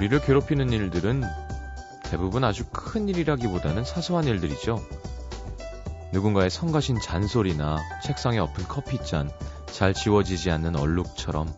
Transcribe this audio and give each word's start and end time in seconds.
우리를 0.00 0.18
괴롭히는 0.22 0.72
일들은 0.72 1.22
대부분 2.04 2.42
아주 2.42 2.64
큰 2.72 3.06
일이라기보다는 3.06 3.84
사소한 3.84 4.24
일들이죠. 4.24 4.82
누군가의 6.14 6.48
성가신 6.48 7.00
잔소리나 7.02 7.76
책상에 8.02 8.38
엎은 8.38 8.64
커피잔, 8.64 9.30
잘 9.66 9.92
지워지지 9.92 10.50
않는 10.52 10.76
얼룩처럼 10.76 11.52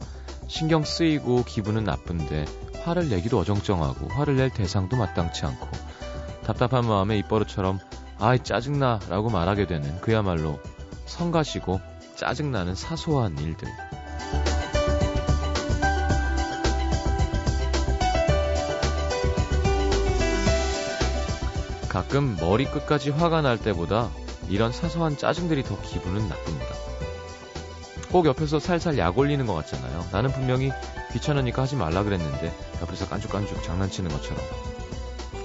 신경 0.48 0.82
쓰이고 0.82 1.44
기분은 1.44 1.84
나쁜데 1.84 2.46
화를 2.82 3.10
내기도 3.10 3.38
어정쩡하고 3.38 4.08
화를 4.08 4.34
낼 4.34 4.50
대상도 4.50 4.96
마땅치 4.96 5.46
않고 5.46 5.68
답답한 6.44 6.84
마음에 6.84 7.18
입버릇처럼 7.18 7.78
아이 8.18 8.40
짜증나 8.40 8.98
라고 9.08 9.30
말하게 9.30 9.68
되는 9.68 10.00
그야말로 10.00 10.58
성가시고 11.06 11.80
짜증나는 12.16 12.74
사소한 12.74 13.38
일들. 13.38 13.68
가끔 21.92 22.36
머리끝까지 22.40 23.10
화가 23.10 23.42
날 23.42 23.58
때보다 23.58 24.08
이런 24.48 24.72
사소한 24.72 25.18
짜증들이 25.18 25.62
더 25.62 25.78
기분은 25.82 26.26
나쁩니다. 26.26 26.74
꼭 28.10 28.24
옆에서 28.24 28.58
살살 28.58 28.96
약 28.96 29.18
올리는 29.18 29.44
것 29.44 29.52
같잖아요. 29.52 30.06
나는 30.10 30.32
분명히 30.32 30.72
귀찮으니까 31.12 31.62
하지 31.62 31.76
말라 31.76 32.02
그랬는데 32.02 32.50
옆에서 32.80 33.06
깐죽깐죽 33.08 33.62
장난치는 33.62 34.10
것처럼. 34.10 34.42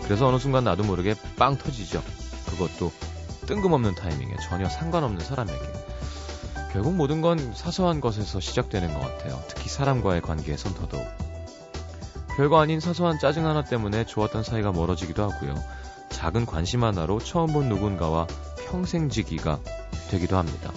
그래서 0.06 0.26
어느 0.28 0.38
순간 0.38 0.64
나도 0.64 0.84
모르게 0.84 1.16
빵 1.38 1.58
터지죠. 1.58 2.02
그것도 2.46 2.94
뜬금없는 3.46 3.96
타이밍에 3.96 4.38
전혀 4.48 4.70
상관없는 4.70 5.20
사람에게. 5.20 5.62
결국 6.72 6.96
모든 6.96 7.20
건 7.20 7.54
사소한 7.54 8.00
것에서 8.00 8.40
시작되는 8.40 8.94
것 8.94 9.02
같아요. 9.02 9.44
특히 9.50 9.68
사람과의 9.68 10.22
관계에선 10.22 10.76
더더욱. 10.76 11.06
별거 12.38 12.62
아닌 12.62 12.80
사소한 12.80 13.20
짜증 13.20 13.46
하나 13.46 13.66
때문에 13.66 14.06
좋았던 14.06 14.44
사이가 14.44 14.72
멀어지기도 14.72 15.30
하고요. 15.30 15.56
작은 16.10 16.46
관심 16.46 16.84
하나로 16.84 17.20
처음 17.20 17.54
본 17.54 17.70
누군가와 17.70 18.28
평생지기가 18.68 19.60
되기도 20.10 20.38
합니다. 20.38 20.72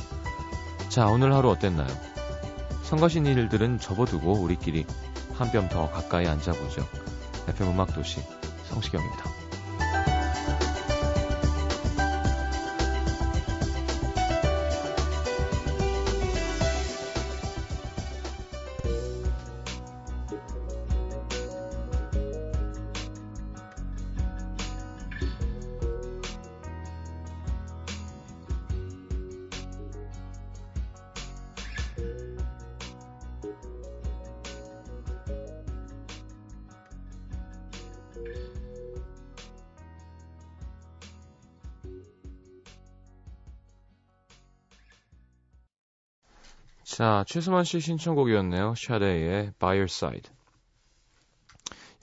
자, 0.88 1.06
오늘 1.06 1.32
하루 1.32 1.50
어땠나요? 1.50 1.88
성가신 2.82 3.26
일들은 3.26 3.78
접어두고 3.78 4.32
우리끼리 4.32 4.84
한 5.34 5.50
뼘 5.52 5.68
더 5.68 5.90
가까이 5.90 6.26
앉아보죠. 6.26 6.86
FM 7.48 7.70
음악도시 7.70 8.20
성시경입니다. 8.68 9.39
자, 47.00 47.24
최수만 47.26 47.64
씨 47.64 47.80
신청곡이었네요. 47.80 48.74
샤데이의 48.76 49.54
By 49.58 49.70
Your 49.78 49.84
Side. 49.84 50.30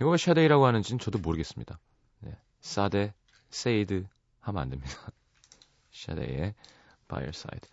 이거 0.02 0.10
왜 0.10 0.18
샤데이라고 0.18 0.66
하는지는 0.66 0.98
저도 0.98 1.20
모르겠습니다. 1.20 1.78
네. 2.22 2.36
사데, 2.62 3.14
세이드 3.52 4.08
하면 4.40 4.60
안 4.60 4.70
됩니다. 4.72 4.92
샤데이의 5.94 6.56
By 7.08 7.20
Your 7.20 7.30
Side. 7.30 7.70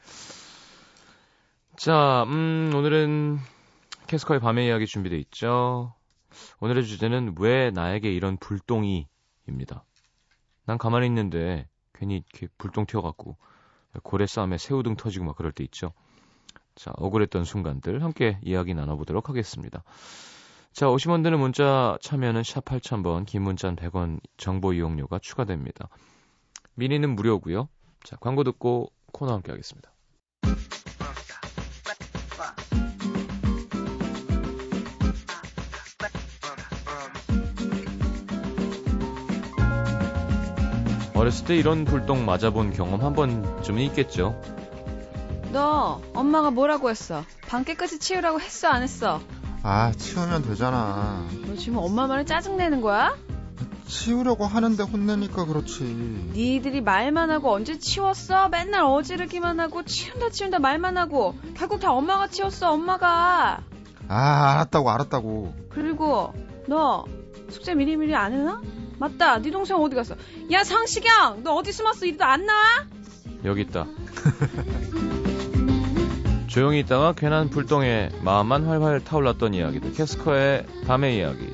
자, 1.79 2.25
음, 2.25 2.73
오늘은 2.75 3.39
캐스커의 4.06 4.41
밤의 4.41 4.67
이야기 4.67 4.87
준비되어 4.87 5.19
있죠. 5.21 5.95
오늘의 6.61 6.85
주제는 6.85 7.37
왜 7.39 7.71
나에게 7.71 8.12
이런 8.12 8.37
불똥이 8.37 9.09
입니다. 9.49 9.87
난 10.67 10.77
가만히 10.77 11.06
있는데 11.06 11.71
괜히 11.95 12.17
이렇게 12.17 12.49
불똥 12.59 12.85
튀어갖고 12.85 13.39
고래 14.03 14.27
싸움에 14.27 14.59
새우등 14.59 14.97
터지고 14.97 15.25
막 15.25 15.37
그럴 15.37 15.53
때 15.53 15.65
있죠. 15.65 15.95
자, 16.75 16.93
억울했던 16.97 17.45
순간들 17.45 18.03
함께 18.03 18.39
이야기 18.43 18.75
나눠보도록 18.75 19.29
하겠습니다. 19.29 19.85
자, 20.73 20.87
50원 20.87 21.23
드는 21.23 21.39
문자 21.39 21.97
참여는 22.03 22.43
샵 22.43 22.65
8000번, 22.65 23.27
긴 23.27 23.43
문자는 23.43 23.77
100원 23.77 24.19
정보 24.37 24.73
이용료가 24.73 25.21
추가됩니다. 25.21 25.89
미니는 26.75 27.15
무료고요. 27.15 27.69
자, 28.03 28.17
광고 28.17 28.43
듣고 28.43 28.91
코너 29.12 29.33
함께 29.33 29.53
하겠습니다. 29.53 29.93
어렸을 41.15 41.47
때 41.47 41.56
이런 41.56 41.85
불똥 41.85 42.27
맞아본 42.27 42.73
경험 42.73 43.01
한 43.01 43.15
번쯤은 43.15 43.81
있겠죠. 43.85 44.39
너 45.54 46.03
엄마가 46.15 46.50
뭐라고 46.50 46.91
했어? 46.91 47.25
방 47.47 47.62
깨끗이 47.62 48.00
치우라고 48.00 48.41
했어 48.41 48.66
안 48.66 48.82
했어? 48.82 49.20
아, 49.62 49.92
치우면 49.97 50.42
되잖아. 50.48 51.25
너 51.47 51.54
지금 51.54 51.78
엄마 51.78 52.09
말에 52.09 52.25
짜증내는 52.25 52.81
거야? 52.81 53.15
치우려고 53.87 54.47
하는데 54.47 54.82
혼내니까 54.82 55.44
그렇지. 55.44 55.84
니들이 56.32 56.81
말만 56.81 57.31
하고 57.31 57.53
언제 57.53 57.78
치웠어? 57.78 58.48
맨날 58.48 58.82
어지르기만 58.82 59.60
하고 59.60 59.84
치운다 59.84 60.31
치운다 60.31 60.59
말만 60.59 60.97
하고 60.98 61.37
결국 61.54 61.78
다 61.78 61.93
엄마가 61.93 62.26
치웠어 62.26 62.72
엄마가. 62.72 63.60
아, 64.09 64.50
알았다고 64.54 64.91
알았다고. 64.91 65.54
그리고 65.70 66.32
너 66.66 67.04
숙제 67.48 67.76
미리미리 67.76 68.12
안 68.16 68.32
해나? 68.32 68.60
맞다 68.98 69.41
네 69.41 69.53
동생 69.53 69.76
어디 69.76 69.94
갔어? 69.94 70.16
야 70.50 70.64
상시경 70.64 71.44
너 71.44 71.54
어디 71.54 71.70
숨었어 71.70 72.06
이리도 72.06 72.25
안 72.25 72.44
나와? 72.44 72.60
여기 73.44 73.60
있다. 73.62 73.87
조용히 76.54 76.78
있다가 76.78 77.15
괜한 77.15 77.50
불똥에 77.50 78.10
마음만 78.22 78.66
활활 78.66 79.03
타올랐던 79.03 79.54
이야기들. 79.54 79.92
캐스커의 79.92 80.65
밤의 80.87 81.16
이야기. 81.16 81.53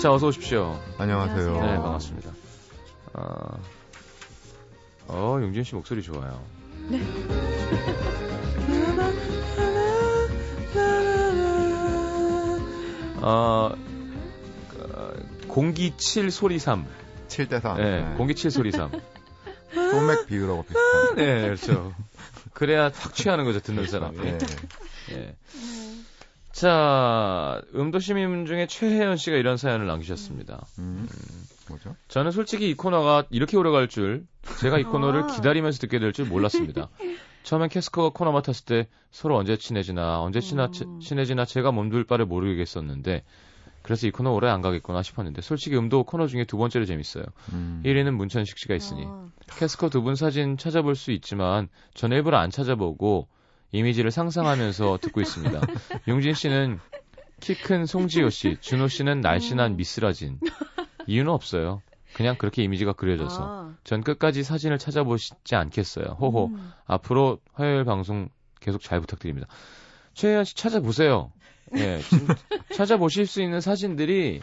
자, 0.00 0.12
어서 0.12 0.28
오십시오. 0.28 0.78
안녕하세요. 0.98 1.52
네, 1.54 1.76
반갑습니다. 1.78 2.30
어, 3.14 3.60
어 5.08 5.38
용진 5.42 5.64
씨 5.64 5.74
목소리 5.74 6.00
좋아요. 6.00 6.40
네. 6.90 7.02
어, 13.20 13.72
어, 14.78 15.12
공기 15.48 15.92
7 15.96 16.30
소리 16.30 16.60
3. 16.60 16.86
7대 17.26 17.60
3. 17.60 17.76
네, 17.78 18.02
네. 18.02 18.14
공기 18.16 18.36
7 18.36 18.52
소리 18.52 18.70
3. 18.70 18.92
소맥 19.90 20.26
비율하고 20.26 20.62
비슷한. 20.64 21.14
네, 21.16 21.42
그렇죠. 21.42 21.94
그래야 22.54 22.90
확 22.94 23.14
취하는 23.14 23.44
거죠, 23.44 23.60
듣는 23.60 23.86
사람이. 23.86 24.18
네. 24.18 24.38
네. 25.10 25.36
자, 26.52 27.62
음도 27.74 28.00
시민 28.00 28.46
중에 28.46 28.66
최혜연 28.66 29.16
씨가 29.16 29.36
이런 29.36 29.56
사연을 29.56 29.86
남기셨습니다. 29.86 30.66
음, 30.78 31.06
음, 31.08 31.44
뭐죠? 31.68 31.94
저는 32.08 32.32
솔직히 32.32 32.68
이 32.70 32.74
코너가 32.74 33.24
이렇게 33.30 33.56
오래 33.56 33.70
갈 33.70 33.88
줄, 33.88 34.26
제가 34.60 34.78
이 34.78 34.82
코너를 34.82 35.28
기다리면서 35.28 35.78
듣게 35.78 35.98
될 36.00 36.12
줄 36.12 36.24
몰랐습니다. 36.26 36.88
처음엔 37.44 37.68
캐스커가 37.68 38.10
코너 38.10 38.32
맡았을 38.32 38.64
때 38.64 38.88
서로 39.12 39.36
언제 39.36 39.56
친해지나, 39.56 40.20
언제 40.20 40.40
친하, 40.40 40.68
음. 40.84 41.00
친해지나 41.00 41.44
제가 41.44 41.70
몸둘 41.70 42.04
바를 42.04 42.26
모르겠었는데, 42.26 43.22
그래서 43.88 44.06
이 44.06 44.10
코너 44.10 44.32
오래 44.32 44.50
안 44.50 44.60
가겠구나 44.60 45.02
싶었는데 45.02 45.40
솔직히 45.40 45.74
음도 45.78 46.04
코너 46.04 46.26
중에 46.26 46.44
두 46.44 46.58
번째로 46.58 46.84
재밌어요. 46.84 47.24
음. 47.54 47.80
1위는 47.86 48.10
문천식 48.16 48.58
씨가 48.58 48.74
있으니 48.74 49.04
어. 49.06 49.30
캐스커 49.56 49.88
두 49.88 50.02
분 50.02 50.14
사진 50.14 50.58
찾아볼 50.58 50.94
수 50.94 51.10
있지만 51.10 51.68
전 51.94 52.12
일부러 52.12 52.36
안 52.36 52.50
찾아보고 52.50 53.28
이미지를 53.72 54.10
상상하면서 54.10 54.98
듣고 55.00 55.22
있습니다. 55.22 55.58
용진 56.06 56.34
씨는 56.34 56.80
키 57.40 57.54
큰 57.54 57.86
송지효 57.86 58.28
씨, 58.28 58.58
준호 58.60 58.88
씨는 58.88 59.22
날씬한 59.22 59.72
음. 59.72 59.76
미스라진. 59.78 60.38
이유는 61.06 61.32
없어요. 61.32 61.80
그냥 62.12 62.36
그렇게 62.36 62.62
이미지가 62.64 62.92
그려져서. 62.92 63.42
아. 63.42 63.74
전 63.84 64.02
끝까지 64.02 64.42
사진을 64.42 64.76
찾아보시지 64.78 65.54
않겠어요. 65.56 66.18
호호. 66.20 66.48
음. 66.48 66.72
앞으로 66.84 67.38
화요일 67.54 67.84
방송 67.84 68.28
계속 68.60 68.82
잘 68.82 69.00
부탁드립니다. 69.00 69.48
최혜연 70.12 70.44
씨 70.44 70.54
찾아보세요. 70.56 71.32
예, 71.76 72.00
찾아보실 72.74 73.26
수 73.26 73.42
있는 73.42 73.60
사진들이 73.60 74.40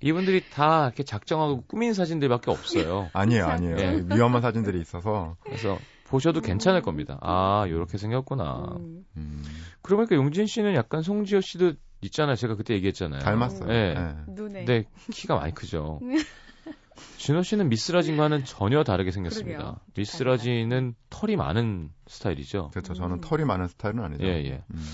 이분들이 0.00 0.42
다 0.50 0.86
이렇게 0.86 1.04
작정하고 1.04 1.62
꾸민 1.66 1.94
사진들밖에 1.94 2.50
없어요. 2.50 3.08
아니에요, 3.14 3.46
아니에요. 3.46 3.76
예. 3.78 4.04
위험한 4.12 4.42
사진들이 4.42 4.80
있어서. 4.80 5.36
그래서 5.40 5.78
보셔도 6.06 6.40
음. 6.40 6.42
괜찮을 6.42 6.82
겁니다. 6.82 7.18
아, 7.22 7.64
요렇게 7.68 7.98
생겼구나. 7.98 8.76
음. 8.78 9.04
음. 9.16 9.44
그러고 9.80 10.04
보니까 10.04 10.16
용진 10.16 10.46
씨는 10.46 10.74
약간 10.74 11.02
송지효 11.02 11.40
씨도 11.40 11.74
있잖아요. 12.02 12.34
제가 12.34 12.56
그때 12.56 12.74
얘기했잖아요. 12.74 13.20
닮았어요. 13.20 13.68
네. 13.68 13.94
네. 13.94 14.14
눈에. 14.28 14.64
근데 14.64 14.84
키가 15.12 15.36
많이 15.36 15.54
크죠. 15.54 16.00
준호 17.16 17.42
씨는 17.42 17.68
미스라진과는 17.68 18.44
전혀 18.44 18.84
다르게 18.84 19.10
생겼습니다. 19.12 19.58
그러게요. 19.58 19.80
미스라진은 19.96 20.94
털이 21.10 21.36
많은 21.36 21.90
스타일이죠. 22.06 22.70
그렇죠. 22.72 22.94
저는 22.94 23.16
음. 23.16 23.20
털이 23.20 23.44
많은 23.44 23.68
스타일은 23.68 24.02
아니죠. 24.02 24.24
예, 24.24 24.44
예. 24.44 24.64
음. 24.70 24.86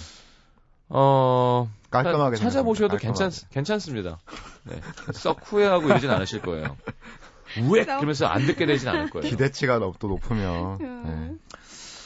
어, 0.90 1.70
깔끔하게 1.90 2.36
찾아보셔도. 2.36 2.96
괜찮, 2.96 3.30
괜찮습니다. 3.50 4.18
네. 4.64 4.80
썩 5.12 5.40
후회하고 5.44 5.86
이러진 5.88 6.10
않으실 6.10 6.40
거예요. 6.42 6.76
우엑! 7.68 7.84
그러면서 7.86 8.26
안 8.26 8.46
듣게 8.46 8.66
되진 8.66 8.88
않을 8.88 9.10
거예요. 9.10 9.28
기대치가 9.28 9.78
너- 9.78 9.94
또 9.98 10.08
높으면. 10.08 10.78
음. 10.80 11.02
네. 11.40 11.54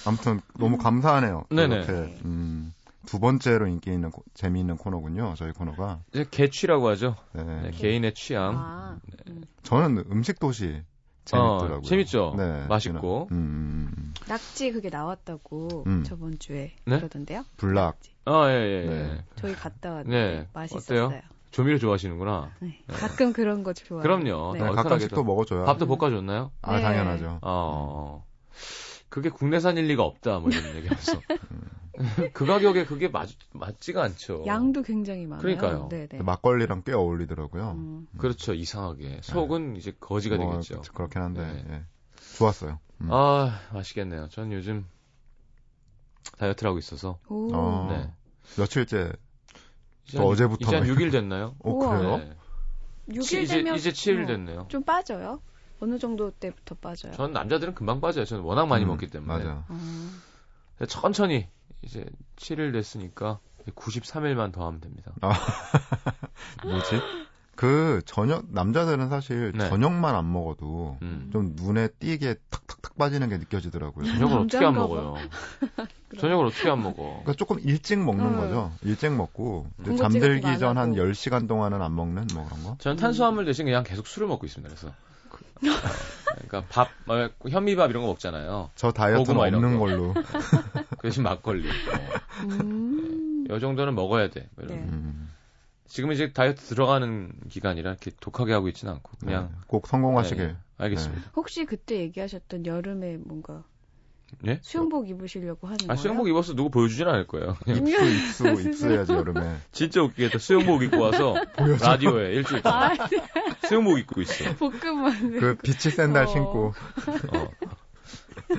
아무튼 0.05 0.41
너무 0.59 0.79
감사하네요. 0.79 1.45
네네. 1.51 1.75
이렇게 1.77 1.93
음, 2.25 2.73
두 3.07 3.21
번째로 3.21 3.67
인기 3.69 3.93
있는 3.93 4.11
코- 4.11 4.25
재미있는 4.35 4.77
코너군요. 4.77 5.35
저희 5.37 5.53
코너가. 5.53 6.01
이제 6.13 6.25
개취라고 6.31 6.89
하죠. 6.91 7.17
네. 7.33 7.43
네, 7.45 7.71
개인의 7.71 8.15
취향. 8.15 8.55
아, 8.57 8.99
음. 9.29 9.43
저는 9.63 10.05
음식 10.11 10.41
도시 10.41 10.83
재밌더라고요. 11.25 11.79
어, 11.79 11.83
재밌죠. 11.83 12.35
네. 12.37 12.67
맛있고. 12.67 13.29
음, 13.31 13.37
음, 13.37 13.93
음. 13.97 14.15
낙지 14.29 14.73
그게 14.73 14.89
나왔다고 14.91 15.85
음. 15.87 16.03
저번 16.05 16.39
주에 16.39 16.73
네? 16.85 16.97
그러던데요. 16.97 17.45
불락. 17.57 17.99
아, 18.25 18.51
예, 18.51 18.55
예, 18.55 18.85
예. 18.85 18.89
네. 18.89 19.25
저희 19.37 19.55
갔다 19.55 19.93
왔는데 19.93 20.11
네. 20.11 20.49
맛있었어요. 20.53 21.07
어때요? 21.07 21.21
조미료 21.51 21.79
좋아하시는구나. 21.79 22.51
네. 22.61 22.79
가끔 22.89 23.33
그런 23.33 23.63
거 23.63 23.73
좋아해요. 23.73 24.03
그럼요. 24.03 24.53
네. 24.55 24.61
네, 24.61 24.69
어, 24.69 24.73
가끔씩. 24.73 25.11
또 25.11 25.23
먹어줘요. 25.23 25.65
밥도 25.65 25.87
볶아줬나요? 25.87 26.51
아, 26.63 26.77
네. 26.77 26.83
당연하죠. 26.83 27.41
어. 27.43 28.25
그게 29.09 29.29
국내산일 29.29 29.87
리가 29.89 30.03
없다, 30.03 30.39
뭐 30.39 30.51
이런 30.51 30.75
얘기하면서. 30.77 31.21
그 32.33 32.47
가격에 32.47 32.85
그게 32.85 33.09
맞, 33.09 33.29
맞지가 33.53 34.03
않죠. 34.03 34.45
양도 34.47 34.83
굉장히 34.83 35.27
많아요. 35.27 35.43
그러니까요. 35.43 35.89
네네. 35.91 36.23
막걸리랑 36.23 36.83
꽤 36.85 36.93
어울리더라고요. 36.93 37.73
음. 37.73 38.07
그렇죠, 38.17 38.55
이상하게. 38.55 39.21
속은 39.23 39.77
이제 39.77 39.95
거지가 40.01 40.37
뭐, 40.37 40.53
되겠죠. 40.53 40.81
그렇긴 40.95 41.23
한데. 41.23 41.45
네. 41.45 41.65
예. 41.71 41.83
좋았어요. 42.39 42.79
음. 43.03 43.09
아, 43.11 43.61
맛있겠네요. 43.73 44.29
전 44.31 44.53
요즘 44.53 44.87
다이어트를 46.39 46.69
하고 46.69 46.79
있어서. 46.79 47.19
오. 47.29 47.51
어. 47.55 47.89
네. 47.91 48.11
며칠째. 48.59 49.13
이제 50.07 50.19
한- 50.19 50.27
어제부터 50.27 50.59
이제 50.67 50.77
한막 50.77 50.97
6일 50.97 51.13
됐나요? 51.13 51.55
어, 51.61 51.71
우와. 51.71 51.99
그래요? 51.99 52.17
네. 52.19 52.37
6일 53.11 53.43
이제, 53.43 53.57
되면 53.57 53.75
이제 53.77 53.91
7일 53.91 54.25
어, 54.25 54.27
됐네요. 54.27 54.67
좀 54.69 54.83
빠져요? 54.85 55.41
어느 55.81 55.99
정도 55.99 56.31
때부터 56.31 56.77
빠져요? 56.77 57.13
전 57.13 57.33
남자들은 57.33 57.75
금방 57.75 58.01
빠져요. 58.01 58.25
저는 58.25 58.45
워낙 58.45 58.67
많이 58.67 58.85
음, 58.85 58.89
먹기 58.89 59.09
때문에. 59.09 59.39
맞아. 59.39 59.65
어. 59.69 60.87
천천히 60.89 61.49
이제 61.83 62.05
7일 62.37 62.73
됐으니까 62.73 63.41
93일만 63.75 64.53
더 64.53 64.67
하면 64.67 64.81
됩니다. 64.81 65.13
뭐지? 66.65 67.01
그 67.55 68.01
저녁 68.07 68.47
남자들은 68.51 69.09
사실 69.09 69.53
네. 69.55 69.69
저녁만 69.69 70.15
안 70.15 70.33
먹어도 70.33 70.97
음. 71.03 71.29
좀 71.33 71.53
눈에 71.55 71.89
띄게 71.89 72.37
탁탁탁 72.51 72.97
빠지는 72.97 73.29
게 73.29 73.37
느껴지더라고요. 73.39 74.07
저녁을 74.07 74.39
어떻게 74.39 74.65
안. 74.65 74.75
먹어요? 74.75 75.17
저녁을 76.19 76.47
어떻게 76.47 76.71
안 76.71 76.83
먹어? 76.83 77.03
그러니까 77.03 77.35
조금 77.35 77.59
일찍 77.61 77.99
먹는 78.03 78.25
음. 78.25 78.37
거죠. 78.37 78.73
일찍 78.83 79.13
먹고 79.13 79.67
이제 79.81 79.91
군것질 79.91 80.21
잠들기 80.21 80.59
전안한 80.59 80.99
하고. 80.99 81.11
10시간 81.11 81.47
동안은 81.47 81.83
안 81.83 81.95
먹는 81.95 82.27
뭐 82.35 82.45
그런 82.47 82.65
거. 82.65 82.77
저는 82.79 82.97
탄수화물 82.97 83.45
대신 83.45 83.67
그냥 83.67 83.85
계속 83.85 84.07
술을 84.07 84.29
먹고 84.29 84.47
있습니다. 84.47 84.75
그래서 84.75 84.89
어, 84.89 86.35
그러니까 86.35 86.65
밥, 86.69 86.89
어, 87.09 87.29
현미밥 87.49 87.91
이런 87.91 88.03
거 88.03 88.09
먹잖아요. 88.09 88.71
저 88.75 88.91
다이어트는 88.91 89.39
없는 89.55 89.79
거. 89.79 89.85
걸로. 89.85 90.15
그 90.99 91.03
대신 91.03 91.23
막걸리. 91.23 91.69
어, 91.69 91.73
음. 92.63 93.47
이 93.49 93.61
정도는 93.61 93.95
먹어야 93.95 94.31
돼. 94.31 94.49
뭐 94.57 94.65
이런. 94.65 94.81
네. 94.81 95.13
음. 95.93 95.95
지금 95.95 96.13
이제 96.13 96.33
다이어트 96.33 96.63
들어가는 96.63 97.33
기간이라 97.51 97.91
이렇게 97.91 98.11
독하게 98.19 98.55
하고 98.55 98.69
있지는 98.69 98.95
않고 98.95 99.13
그냥 99.21 99.51
네. 99.53 99.59
꼭 99.67 99.87
성공하시길. 99.87 100.47
네, 100.47 100.57
알겠습니다. 100.79 101.31
혹시 101.37 101.67
그때 101.67 101.99
얘기하셨던 101.99 102.65
여름에 102.65 103.19
뭔가 103.19 103.63
예? 104.47 104.59
수영복 104.63 105.11
입으시려고 105.11 105.67
하는 105.67 105.79
아, 105.83 105.89
거예요? 105.89 105.97
수영복 105.97 106.29
입어서 106.29 106.55
누구 106.55 106.71
보여주진 106.71 107.07
않을 107.07 107.27
거예요. 107.27 107.57
그냥 107.65 107.87
입수 107.87 108.49
입수 108.49 108.49
입수해야지 108.69 109.13
여름에. 109.13 109.59
진짜 109.71 110.03
웃기겠다. 110.03 110.39
수영복 110.39 110.83
입고 110.83 110.99
와서 110.99 111.35
라디오에 111.83 112.33
일주일 112.37 112.63
동안 112.63 112.99
아, 112.99 113.09
수영복 113.69 113.99
입고 113.99 114.23
있어. 114.23 114.57
볶음만. 114.57 115.39
그 115.39 115.57
비치 115.57 115.91
샌들 115.91 116.23
어. 116.23 116.27
신고 116.27 116.75
어. 117.35 117.49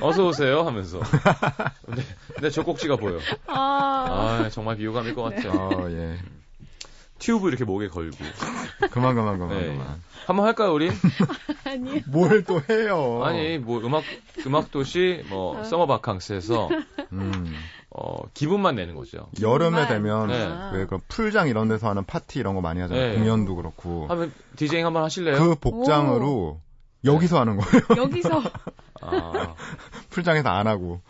어서 0.02 0.28
오세요 0.28 0.62
하면서. 0.62 1.00
근데, 1.86 2.04
근데 2.36 2.50
저 2.52 2.64
꼭지가 2.64 2.98
보여. 2.98 3.20
아. 3.48 4.44
아 4.46 4.50
정말 4.50 4.78
비호감일 4.78 5.16
것 5.16 5.24
같죠. 5.24 5.50
어, 5.50 5.90
예. 5.90 6.18
튜브 7.24 7.48
이렇게 7.48 7.64
목에 7.64 7.88
걸고. 7.88 8.18
그만 8.92 9.16
그만 9.16 9.40
그만 9.40 9.58
네. 9.58 9.68
그만. 9.68 10.02
한번 10.26 10.46
할까요 10.46 10.74
우리? 10.74 10.90
아니. 11.64 12.02
뭘또 12.08 12.62
해요? 12.70 13.22
아니 13.24 13.58
뭐 13.58 13.80
음악 13.80 14.04
음악 14.46 14.72
도시 14.72 15.24
뭐 15.30 15.58
어. 15.60 15.64
서머 15.64 15.88
바캉스에서 15.88 16.70
음. 17.14 17.56
어 17.92 18.28
기분만 18.34 18.76
내는 18.76 18.96
거죠. 18.96 19.28
여름에 19.40 19.86
정말? 19.86 19.88
되면 19.88 20.28
네. 20.28 20.78
왜그 20.80 20.98
풀장 21.08 21.48
이런 21.48 21.70
데서 21.70 21.88
하는 21.90 22.04
파티 22.04 22.40
이런 22.40 22.56
거 22.56 22.62
많이 22.62 22.82
하잖아요. 22.82 23.12
네. 23.14 23.18
공연도 23.18 23.56
그렇고. 23.56 24.08
하면 24.08 24.34
디제잉 24.58 24.86
한번 24.86 25.04
하실래요? 25.04 25.38
그 25.38 25.56
복장으로 25.56 26.60
여기서 27.06 27.40
하는 27.40 27.58
거예요. 27.58 28.04
여기서 28.04 28.42
아, 29.02 29.56
풀장에서 30.10 30.50
안 30.50 30.68
하고 30.68 31.02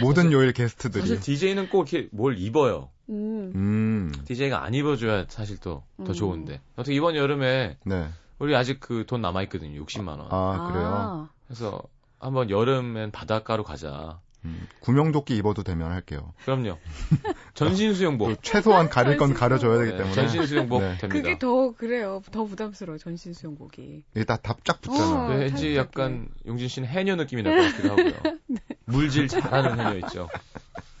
모든 0.00 0.32
요일 0.32 0.52
게스트들이. 0.52 1.00
사실 1.02 1.20
DJ는 1.20 1.68
꼭 1.68 1.92
이렇게 1.92 2.08
뭘 2.12 2.38
입어요. 2.38 2.88
음. 3.10 3.52
음. 3.54 4.12
DJ가 4.24 4.64
안 4.64 4.74
입어줘야 4.74 5.26
사실 5.28 5.58
또더 5.58 5.84
음. 6.00 6.12
좋은데. 6.12 6.60
어떻게 6.76 6.94
이번 6.96 7.14
여름에 7.16 7.76
네. 7.84 8.08
우리 8.38 8.56
아직 8.56 8.80
그 8.80 9.04
돈 9.06 9.20
남아 9.20 9.42
있거든요. 9.44 9.84
60만 9.84 10.08
원. 10.08 10.26
아, 10.30 10.68
그래요? 10.72 10.86
아. 10.86 11.28
그래서 11.46 11.82
한번 12.18 12.50
여름엔 12.50 13.10
바닷가로 13.10 13.64
가자. 13.64 14.20
음. 14.44 14.66
구명조끼 14.80 15.36
입어도 15.36 15.62
되면 15.62 15.92
할게요. 15.92 16.32
그럼요. 16.44 16.76
전신 17.54 17.94
수영복. 17.94 18.26
그 18.28 18.36
최소한 18.42 18.88
가릴 18.88 19.16
건 19.16 19.34
가려줘야 19.34 19.78
되기 19.78 19.92
네, 19.92 19.96
때문에. 19.98 20.14
전신 20.14 20.44
수영복 20.46 20.80
네. 20.80 20.96
됩니다. 20.98 21.08
그게 21.08 21.38
더 21.38 21.70
그래요. 21.72 22.20
더 22.32 22.44
부담스러워 22.44 22.98
전신 22.98 23.34
수영복이. 23.34 24.02
이게 24.16 24.24
다 24.24 24.36
답작 24.38 24.80
붙잖아. 24.80 25.26
어. 25.26 25.28
그 25.28 25.34
왠지. 25.34 25.76
약간 25.76 26.28
용진 26.46 26.66
씨는 26.66 26.88
해녀 26.88 27.14
느낌이 27.14 27.42
날 27.44 27.56
것 27.56 27.70
같기도 27.70 27.90
하고요. 27.90 28.12
네. 28.48 28.58
물질 28.92 29.28
잘하는 29.28 29.78
해녀 29.78 30.06
있죠. 30.06 30.28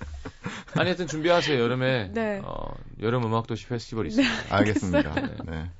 아니 0.74 0.86
하여튼 0.86 1.06
준비하세요. 1.06 1.60
여름에 1.60 2.10
네. 2.12 2.40
어, 2.44 2.74
여름 3.00 3.24
음악 3.24 3.46
도시 3.46 3.66
페스티벌 3.66 4.06
있습니다. 4.06 4.34
알겠습니다. 4.56 5.14
네. 5.44 5.70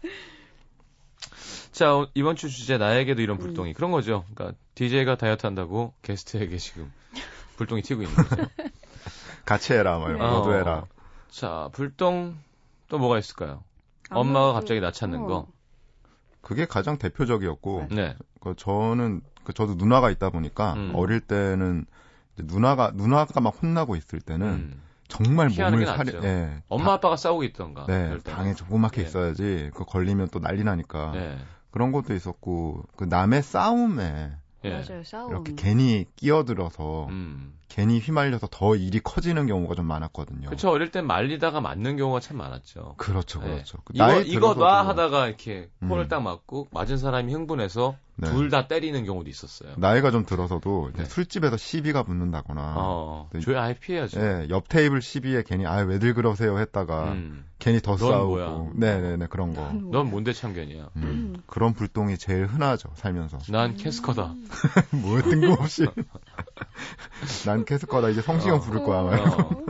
자 1.72 1.96
어, 1.96 2.08
이번 2.14 2.36
주 2.36 2.50
주제 2.50 2.78
나에게도 2.78 3.22
이런 3.22 3.38
음. 3.38 3.40
불똥이 3.40 3.72
그런 3.72 3.90
거죠. 3.90 4.24
그러니까 4.34 4.58
DJ가 4.74 5.16
다이어트 5.16 5.46
한다고 5.46 5.94
게스트에게 6.02 6.58
지금 6.58 6.92
불똥이 7.56 7.82
튀고 7.82 8.02
있는 8.02 8.14
거죠. 8.14 8.46
같이 9.44 9.72
해라, 9.72 9.98
뭐, 9.98 10.08
네. 10.08 10.18
너도 10.18 10.50
어, 10.50 10.52
해라. 10.52 10.84
자 11.30 11.70
불똥 11.72 12.36
또 12.88 12.98
뭐가 12.98 13.18
있을까요? 13.18 13.64
엄마가 14.10 14.52
갑자기 14.52 14.80
나 14.80 14.90
찾는 14.90 15.24
거. 15.24 15.36
어. 15.36 15.48
그게 16.42 16.66
가장 16.66 16.98
대표적이었고, 16.98 17.88
네. 17.90 18.16
그 18.40 18.54
저는, 18.56 19.22
그 19.44 19.52
저도 19.52 19.74
누나가 19.74 20.10
있다 20.10 20.30
보니까, 20.30 20.74
음. 20.74 20.92
어릴 20.94 21.20
때는, 21.20 21.84
이제 22.34 22.44
누나가, 22.46 22.90
누나가 22.94 23.40
막 23.40 23.54
혼나고 23.62 23.96
있을 23.96 24.20
때는, 24.20 24.46
음. 24.46 24.82
정말 25.08 25.48
몸을 25.50 25.80
게 25.80 25.86
사리. 25.86 26.12
예. 26.22 26.62
엄마 26.68 26.86
다- 26.86 26.92
아빠가 26.94 27.16
싸우고 27.16 27.44
있던가. 27.44 27.84
네. 27.86 28.16
방에 28.24 28.54
조그맣게 28.54 29.02
네. 29.02 29.06
있어야지, 29.06 29.70
그 29.74 29.84
걸리면 29.84 30.28
또 30.28 30.38
난리 30.40 30.64
나니까. 30.64 31.12
네. 31.12 31.38
그런 31.70 31.92
것도 31.92 32.14
있었고, 32.14 32.84
그 32.96 33.04
남의 33.04 33.42
싸움에, 33.42 34.32
예. 34.64 34.70
맞아요 34.70 35.02
싸움. 35.04 35.30
이렇게 35.30 35.54
괜히 35.54 36.06
끼어들어서, 36.16 37.06
음. 37.10 37.54
괜히 37.68 37.98
휘말려서 38.00 38.48
더 38.50 38.76
일이 38.76 39.00
커지는 39.00 39.46
경우가 39.46 39.74
좀 39.74 39.86
많았거든요. 39.86 40.50
그쵸 40.50 40.68
어릴 40.70 40.90
땐 40.90 41.06
말리다가 41.06 41.62
맞는 41.62 41.96
경우가 41.96 42.20
참 42.20 42.36
많았죠. 42.36 42.96
그렇죠, 42.98 43.40
네. 43.40 43.46
그렇죠. 43.46 43.78
그 43.84 43.94
이거 43.94 44.06
나이 44.06 44.28
이거 44.28 44.52
놔 44.54 44.86
하다가 44.88 45.26
이렇게 45.28 45.70
음. 45.82 45.88
폰을 45.88 46.08
딱 46.08 46.20
맞고 46.20 46.68
맞은 46.70 46.98
사람이 46.98 47.32
흥분해서 47.32 47.96
네. 48.16 48.30
둘다 48.30 48.68
때리는 48.68 49.04
경우도 49.04 49.30
있었어요. 49.30 49.72
나이가 49.78 50.10
좀 50.10 50.26
들어서도 50.26 50.90
이제 50.92 51.02
네. 51.04 51.08
술집에서 51.08 51.56
시비가 51.56 52.02
붙는다거나 52.02 52.74
어, 52.76 53.28
네. 53.32 53.40
조용 53.40 53.62
아예 53.62 53.74
피해야죠. 53.74 54.20
예, 54.20 54.46
옆 54.50 54.68
테이블 54.68 55.00
시비에 55.00 55.42
괜히 55.44 55.66
아 55.66 55.76
왜들 55.76 56.14
그러세요 56.14 56.58
했다가 56.58 57.12
음. 57.12 57.44
괜히 57.58 57.80
더넌 57.80 57.98
싸우고 57.98 58.28
뭐야? 58.28 58.66
네네네 58.74 59.26
그런 59.28 59.54
거넌 59.54 60.10
뭔데 60.10 60.32
참견이야. 60.32 60.90
음, 60.96 61.42
그런 61.46 61.72
불똥이 61.72 62.18
제일 62.18 62.46
흔하죠 62.46 62.90
살면서 62.96 63.38
난 63.50 63.76
캐스커다. 63.76 64.34
뭐 64.90 65.20
뜬금없이 65.22 65.86
난 67.46 67.64
캐스커다 67.64 68.10
이제 68.10 68.20
성시경 68.20 68.56
어. 68.56 68.60
부를 68.60 68.84
거야 68.84 69.02
막 69.02 69.40
어. 69.40 69.62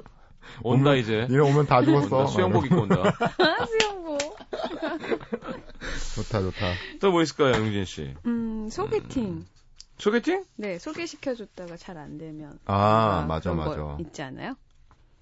온다 0.63 0.95
이제. 0.95 1.27
이래 1.31 1.41
오면 1.41 1.67
다 1.67 1.83
죽었어 1.83 2.19
온다. 2.19 2.27
수영복 2.31 2.67
입고 2.67 2.83
온다. 2.83 2.97
아, 3.39 3.67
수영복. 3.67 3.92
좋다 6.15 6.41
좋다 6.43 6.73
또 7.01 7.11
뭐 7.11 7.23
있을까요, 7.23 7.55
용진 7.57 7.85
씨? 7.85 8.15
음 8.27 8.69
소개팅. 8.71 9.45
소개팅? 9.99 10.45
네 10.57 10.79
소개시켜줬다가 10.79 11.77
잘 11.77 11.97
안 11.99 12.19
되면. 12.19 12.59
아 12.67 13.25
맞아 13.29 13.53
맞아 13.55 13.97
있지 14.01 14.23
않아요? 14.23 14.55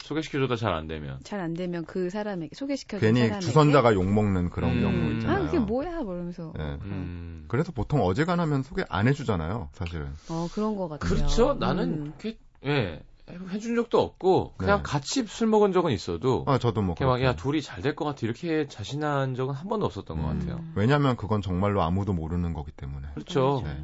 소개시켜줘도 0.02 0.56
잘 0.56 0.72
안 0.72 0.86
되면. 0.86 1.18
잘 1.24 1.40
안 1.40 1.52
되면 1.54 1.84
그 1.84 2.08
사람에게 2.08 2.54
소개시켜준 2.54 3.00
괜히 3.06 3.20
사람에게 3.26 3.44
주선자가 3.46 3.92
욕먹는 3.94 4.48
그런 4.50 4.70
음. 4.70 4.80
경우 4.80 5.12
있잖아요. 5.14 5.36
아 5.38 5.46
그게 5.46 5.58
뭐야 5.58 6.02
그러면서 6.04 6.52
예. 6.58 6.62
음. 6.62 7.44
그래서 7.48 7.70
보통 7.72 8.00
어지간하면 8.02 8.62
소개 8.62 8.84
안 8.88 9.06
해주잖아요, 9.08 9.68
사실은. 9.74 10.08
어 10.30 10.48
그런 10.54 10.76
거 10.76 10.88
같아요. 10.88 11.10
그렇죠. 11.14 11.52
음. 11.52 11.58
나는 11.58 12.12
그게 12.16 12.38
예 12.64 13.02
해준 13.50 13.74
적도 13.76 14.00
없고 14.00 14.54
그냥 14.56 14.78
네. 14.78 14.82
같이 14.82 15.24
술 15.26 15.46
먹은 15.48 15.72
적은 15.72 15.92
있어도 15.92 16.44
아, 16.46 16.58
저도 16.58 16.82
뭐. 16.82 16.92
이렇게 16.94 17.04
막, 17.04 17.20
야 17.22 17.32
그렇고. 17.34 17.36
둘이 17.52 17.62
잘 17.62 17.82
될 17.82 17.94
것 17.94 18.04
같아 18.04 18.20
이렇게 18.22 18.66
자신한 18.66 19.34
적은 19.34 19.54
한 19.54 19.68
번도 19.68 19.86
없었던 19.86 20.20
것 20.20 20.28
음. 20.30 20.38
같아요. 20.40 20.64
왜냐면 20.74 21.16
그건 21.16 21.42
정말로 21.42 21.82
아무도 21.82 22.12
모르는 22.12 22.52
거기 22.52 22.70
때문에. 22.72 23.08
그렇죠. 23.14 23.62
네. 23.64 23.82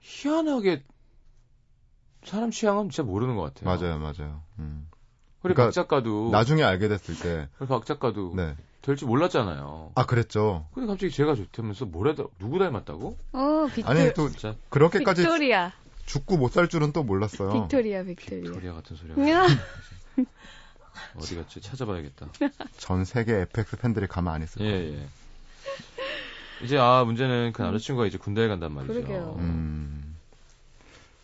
희한하게 0.00 0.82
사람 2.24 2.50
취향은 2.50 2.90
진짜 2.90 3.02
모르는 3.04 3.36
것 3.36 3.42
같아요. 3.54 3.64
맞아요, 3.76 3.98
맞아요. 3.98 4.42
음. 4.58 4.88
우리 5.42 5.54
그러니까 5.54 5.66
박 5.66 5.72
작가도 5.72 6.30
나중에 6.30 6.62
알게 6.64 6.88
됐을 6.88 7.14
때, 7.18 7.48
우리 7.60 7.68
박 7.68 7.86
작가도 7.86 8.34
네. 8.34 8.56
될줄 8.82 9.06
몰랐잖아요. 9.08 9.92
아, 9.94 10.06
그랬죠. 10.06 10.66
근데 10.74 10.86
갑자기 10.86 11.12
제가 11.12 11.34
좋다면서 11.36 11.86
뭐래 11.86 12.14
누구 12.38 12.58
닮았다고? 12.58 13.16
어 13.32 13.66
빅토, 13.74 13.88
아니, 13.88 14.12
또, 14.14 14.28
진짜 14.30 14.56
그렇게까지 14.70 15.22
빅토리아 15.22 15.72
죽고 16.08 16.38
못 16.38 16.52
살 16.52 16.68
줄은 16.68 16.92
또 16.92 17.02
몰랐어요. 17.02 17.52
빅토리아 17.52 18.02
빅토리아. 18.02 18.42
빅토리아 18.42 18.72
같은 18.72 18.96
소리. 18.96 19.30
야, 19.30 19.46
어디 21.16 21.36
갔지? 21.36 21.60
찾아봐야겠다. 21.60 22.28
전 22.78 23.04
세계 23.04 23.40
FX 23.42 23.76
팬들이 23.76 24.06
가만 24.06 24.34
안 24.36 24.42
있을 24.42 24.62
예, 24.62 24.70
거예요. 24.70 24.94
예. 24.94 25.06
이제 26.64 26.78
아 26.78 27.04
문제는 27.04 27.52
그 27.52 27.60
남자친구가 27.62 28.06
이제 28.06 28.16
군대에 28.18 28.48
간단 28.48 28.72
말이죠. 28.72 28.94
그러게요. 28.94 29.36
음. 29.38 30.16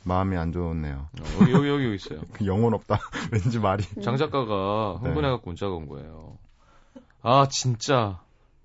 마음이 0.05 0.37
안 0.37 0.53
좋네요. 0.53 1.09
어, 1.19 1.25
여기 1.41 1.53
여기 1.53 1.69
여기 1.87 1.95
있어요. 1.95 2.21
그 2.35 2.45
영혼 2.47 2.75
없다. 2.75 3.01
왠지 3.33 3.59
말이. 3.59 3.83
장 4.03 4.19
작가가 4.19 4.99
네. 5.03 5.09
흥분해갖고 5.09 5.49
문자가 5.51 5.73
온 5.75 5.89
거예요. 5.89 6.37
아 7.23 7.49
진짜 7.51 8.21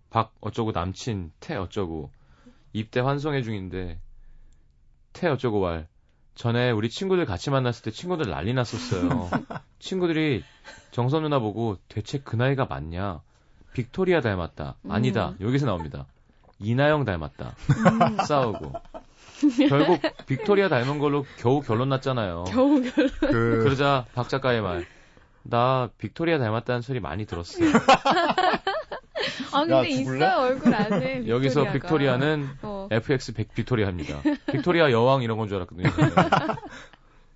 박 0.10 0.34
어쩌고 0.42 0.74
남친 0.74 1.32
태 1.40 1.56
어쩌고 1.56 2.12
입대 2.74 3.00
환송회 3.00 3.42
중인데 3.42 4.00
태 5.14 5.28
어쩌고 5.30 5.62
말 5.62 5.88
전에 6.40 6.72
우리 6.72 6.90
친구들 6.90 7.26
같이 7.26 7.50
만났을 7.50 7.84
때 7.84 7.92
친구들 7.92 8.32
난리 8.32 8.54
났었어요. 8.54 9.30
친구들이 9.80 10.42
정선 10.92 11.24
누나 11.24 11.38
보고 11.38 11.78
대체 11.90 12.18
그 12.18 12.38
나이가 12.38 12.64
맞냐? 12.64 13.20
빅토리아 13.74 14.22
닮았다. 14.22 14.76
아니다. 14.88 15.34
여기서 15.42 15.66
나옵니다. 15.66 16.06
이나영 16.60 17.04
닮았다. 17.04 17.56
음, 17.92 18.18
싸우고 18.26 18.72
결국 19.68 20.00
빅토리아 20.28 20.70
닮은 20.70 21.00
걸로 21.00 21.26
겨우 21.40 21.60
결론 21.60 21.90
났잖아요. 21.90 22.46
겨우 22.46 22.84
겨우. 22.84 23.08
그, 23.20 23.60
그러자 23.64 24.06
박 24.14 24.30
작가의 24.30 24.62
말. 24.62 24.86
나 25.44 25.90
빅토리아 25.98 26.38
닮았다는 26.38 26.82
소리 26.82 27.02
많이 27.02 27.26
들었어. 27.26 27.60
아 29.52 29.60
근데 29.66 29.74
야, 29.76 29.84
죽을래? 29.98 30.18
있어요 30.26 30.40
얼굴 30.42 30.74
안에. 30.76 31.28
여기서 31.30 31.64
빅토리아가. 31.64 31.74
빅토리아는 31.74 32.48
어. 32.64 32.88
FX 32.92 33.34
100 33.34 33.54
빅토리아입니다. 33.56 34.22
빅토리아 34.52 34.92
여왕 34.92 35.22
이런 35.24 35.38
건 35.38 35.48
줄 35.48 35.58
알았거든요. 35.58 35.90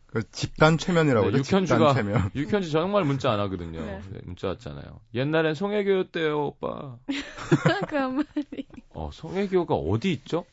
그 0.07 0.21
집단 0.31 0.77
최면이라고 0.77 1.31
네. 1.31 1.37
육현주가 1.39 1.95
최면. 1.95 2.29
육현지 2.35 2.69
정말 2.69 3.03
문자 3.03 3.31
안 3.31 3.39
하거든요. 3.39 3.81
네. 3.83 3.99
네, 4.11 4.19
문자 4.25 4.47
왔잖아요. 4.49 4.99
옛날엔 5.15 5.55
송혜교였대요, 5.55 6.45
오빠. 6.45 6.97
그 7.89 7.95
한마디. 7.95 8.67
어, 8.93 9.09
송혜교가 9.11 9.73
어디 9.73 10.11
있죠? 10.13 10.45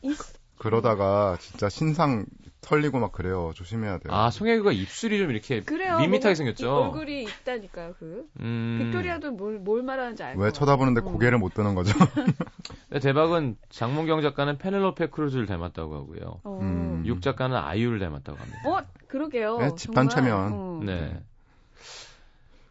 그러다가 0.57 1.37
진짜 1.39 1.69
신상 1.69 2.25
털리고 2.61 2.99
막 2.99 3.11
그래요. 3.11 3.51
조심해야 3.55 3.97
돼요. 3.97 4.13
아, 4.13 4.29
송혜교가 4.29 4.71
입술이 4.71 5.17
좀 5.17 5.31
이렇게 5.31 5.61
그래요. 5.61 5.97
밋밋하게 5.99 6.35
생겼죠. 6.35 6.65
이 6.65 6.69
얼굴이 6.69 7.23
있다니까요. 7.23 7.95
그 7.99 8.25
음, 8.39 8.79
빅토리아도 8.83 9.31
뭘, 9.31 9.57
뭘 9.59 9.81
말하는지 9.81 10.21
알고. 10.21 10.41
왜 10.41 10.51
쳐다보는데 10.51 11.01
음. 11.01 11.05
고개를 11.05 11.39
못 11.39 11.53
드는 11.55 11.73
거죠? 11.73 11.97
네, 12.91 12.99
대박은 12.99 13.57
장문경 13.69 14.21
작가는 14.21 14.57
페넬로페 14.59 15.07
크루즈를 15.07 15.47
닮았다고 15.47 15.95
하고요. 15.95 16.39
어. 16.43 16.59
음. 16.61 17.03
육 17.05 17.21
작가는 17.23 17.55
아이유를 17.57 17.97
닮았다고 17.99 18.37
합니다. 18.37 18.59
어 18.67 18.79
그러게요. 19.07 19.57
네, 19.57 19.75
집단. 19.75 20.07
최면. 20.07 20.51
어. 20.53 20.79
네. 20.83 21.19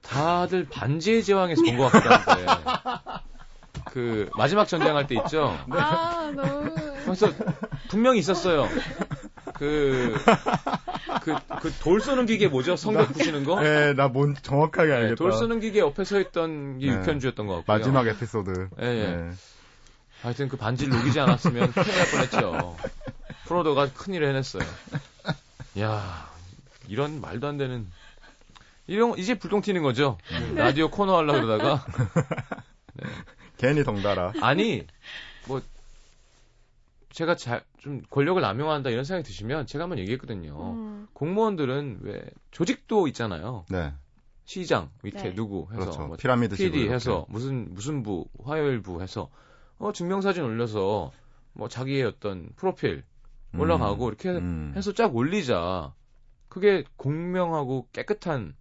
다들 0.03 0.67
반지의 0.71 1.23
제왕에서 1.25 1.63
본 1.63 1.77
것 1.77 1.89
같다는데. 1.91 2.53
그 3.87 4.31
마지막 4.37 4.67
전쟁할 4.67 5.07
때 5.09 5.17
있죠. 5.17 5.57
아 5.71 6.31
너무. 6.35 6.71
그래서 7.05 7.29
분명히 7.89 8.19
있었어요. 8.21 8.67
그, 9.61 10.15
그, 11.23 11.35
그 11.61 11.71
돌 11.81 12.01
쏘는 12.01 12.25
기계 12.25 12.49
뭐죠? 12.49 12.77
성벽 12.77 13.13
부시는 13.13 13.45
거? 13.45 13.61
네, 13.61 13.93
나 13.93 14.09
뭔 14.09 14.35
정확하게 14.35 14.89
네, 14.89 14.95
알겠다. 14.97 15.17
돌 15.17 15.33
쏘는 15.33 15.61
기계 15.61 15.81
옆에 15.81 16.03
서 16.05 16.19
있던 16.19 16.79
게 16.79 16.87
네. 16.87 16.93
육현주였던 16.95 17.47
것 17.47 17.57
같고요. 17.57 17.77
마지막 17.77 18.07
에피소드. 18.09 18.69
예, 18.81 18.87
예. 18.87 19.07
네. 19.17 19.31
하여튼 20.23 20.49
그 20.49 20.57
반지를 20.57 20.97
녹이지 20.97 21.21
않았으면 21.21 21.73
큰일 21.73 21.97
날 21.97 22.11
뻔했죠. 22.11 22.77
프로도가 23.47 23.93
큰일을 23.93 24.29
해냈어요. 24.29 24.63
야 25.81 26.31
이런 26.89 27.21
말도 27.21 27.47
안 27.47 27.59
되는 27.59 27.87
이런 28.87 29.17
이제 29.19 29.39
불똥 29.39 29.61
튀는 29.61 29.83
거죠. 29.83 30.17
라디오 30.55 30.91
코너 30.91 31.17
하려고 31.19 31.41
그러다가 31.43 31.85
괜히 33.59 33.85
덩달아. 33.85 34.33
아니 34.41 34.87
뭐 35.47 35.61
제가 37.11 37.35
잘 37.37 37.65
좀 37.81 38.03
권력을 38.11 38.41
남용한다 38.41 38.91
이런 38.91 39.05
생각이 39.05 39.27
드시면 39.27 39.67
제가 39.67 39.85
한번 39.85 39.99
얘기했거든요. 39.99 40.73
음. 40.75 41.09
공무원들은 41.15 42.01
왜 42.03 42.23
조직도 42.51 43.09
있잖아요. 43.09 43.65
네, 43.71 43.95
시장 44.45 44.91
밑에 45.03 45.23
네. 45.31 45.35
누구 45.35 45.67
해서 45.71 45.81
그렇죠. 45.81 46.07
뭐 46.07 46.17
피라미드 46.17 46.57
PD 46.57 46.79
식으로 46.79 46.95
해서 46.95 47.11
이렇게. 47.13 47.33
무슨 47.33 47.75
무슨 47.75 48.03
부 48.03 48.27
화요일 48.45 48.83
부 48.83 49.01
해서 49.01 49.31
어 49.79 49.93
증명사진 49.93 50.45
올려서 50.45 51.11
뭐 51.55 51.69
자기의 51.69 52.05
어떤 52.05 52.51
프로필 52.57 53.03
올라가고 53.57 54.09
이렇게 54.09 54.29
음. 54.31 54.73
해서 54.77 54.93
쫙 54.93 55.15
올리자. 55.15 55.95
그게 56.49 56.85
공명하고 56.97 57.89
깨끗한 57.93 58.55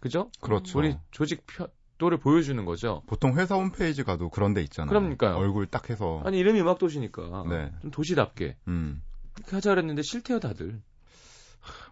그죠? 0.00 0.30
그렇죠. 0.40 0.78
우리 0.78 0.96
조직 1.12 1.46
표 1.46 1.68
도를 1.98 2.18
보여주는 2.18 2.62
거죠. 2.64 3.02
보통 3.06 3.38
회사 3.38 3.54
홈페이지 3.54 4.02
가도 4.02 4.28
그런 4.30 4.52
데 4.54 4.62
있잖아요. 4.62 4.88
그러니까요. 4.88 5.36
얼굴 5.36 5.66
딱 5.66 5.90
해서. 5.90 6.22
아니 6.24 6.38
이름이 6.38 6.60
음악 6.60 6.78
도시니까 6.78 7.44
네. 7.48 7.72
좀 7.82 7.90
도시답게 7.90 8.56
음. 8.68 9.02
그렇게 9.34 9.56
하자 9.56 9.70
그랬는데 9.70 10.02
싫대요 10.02 10.40
다들. 10.40 10.80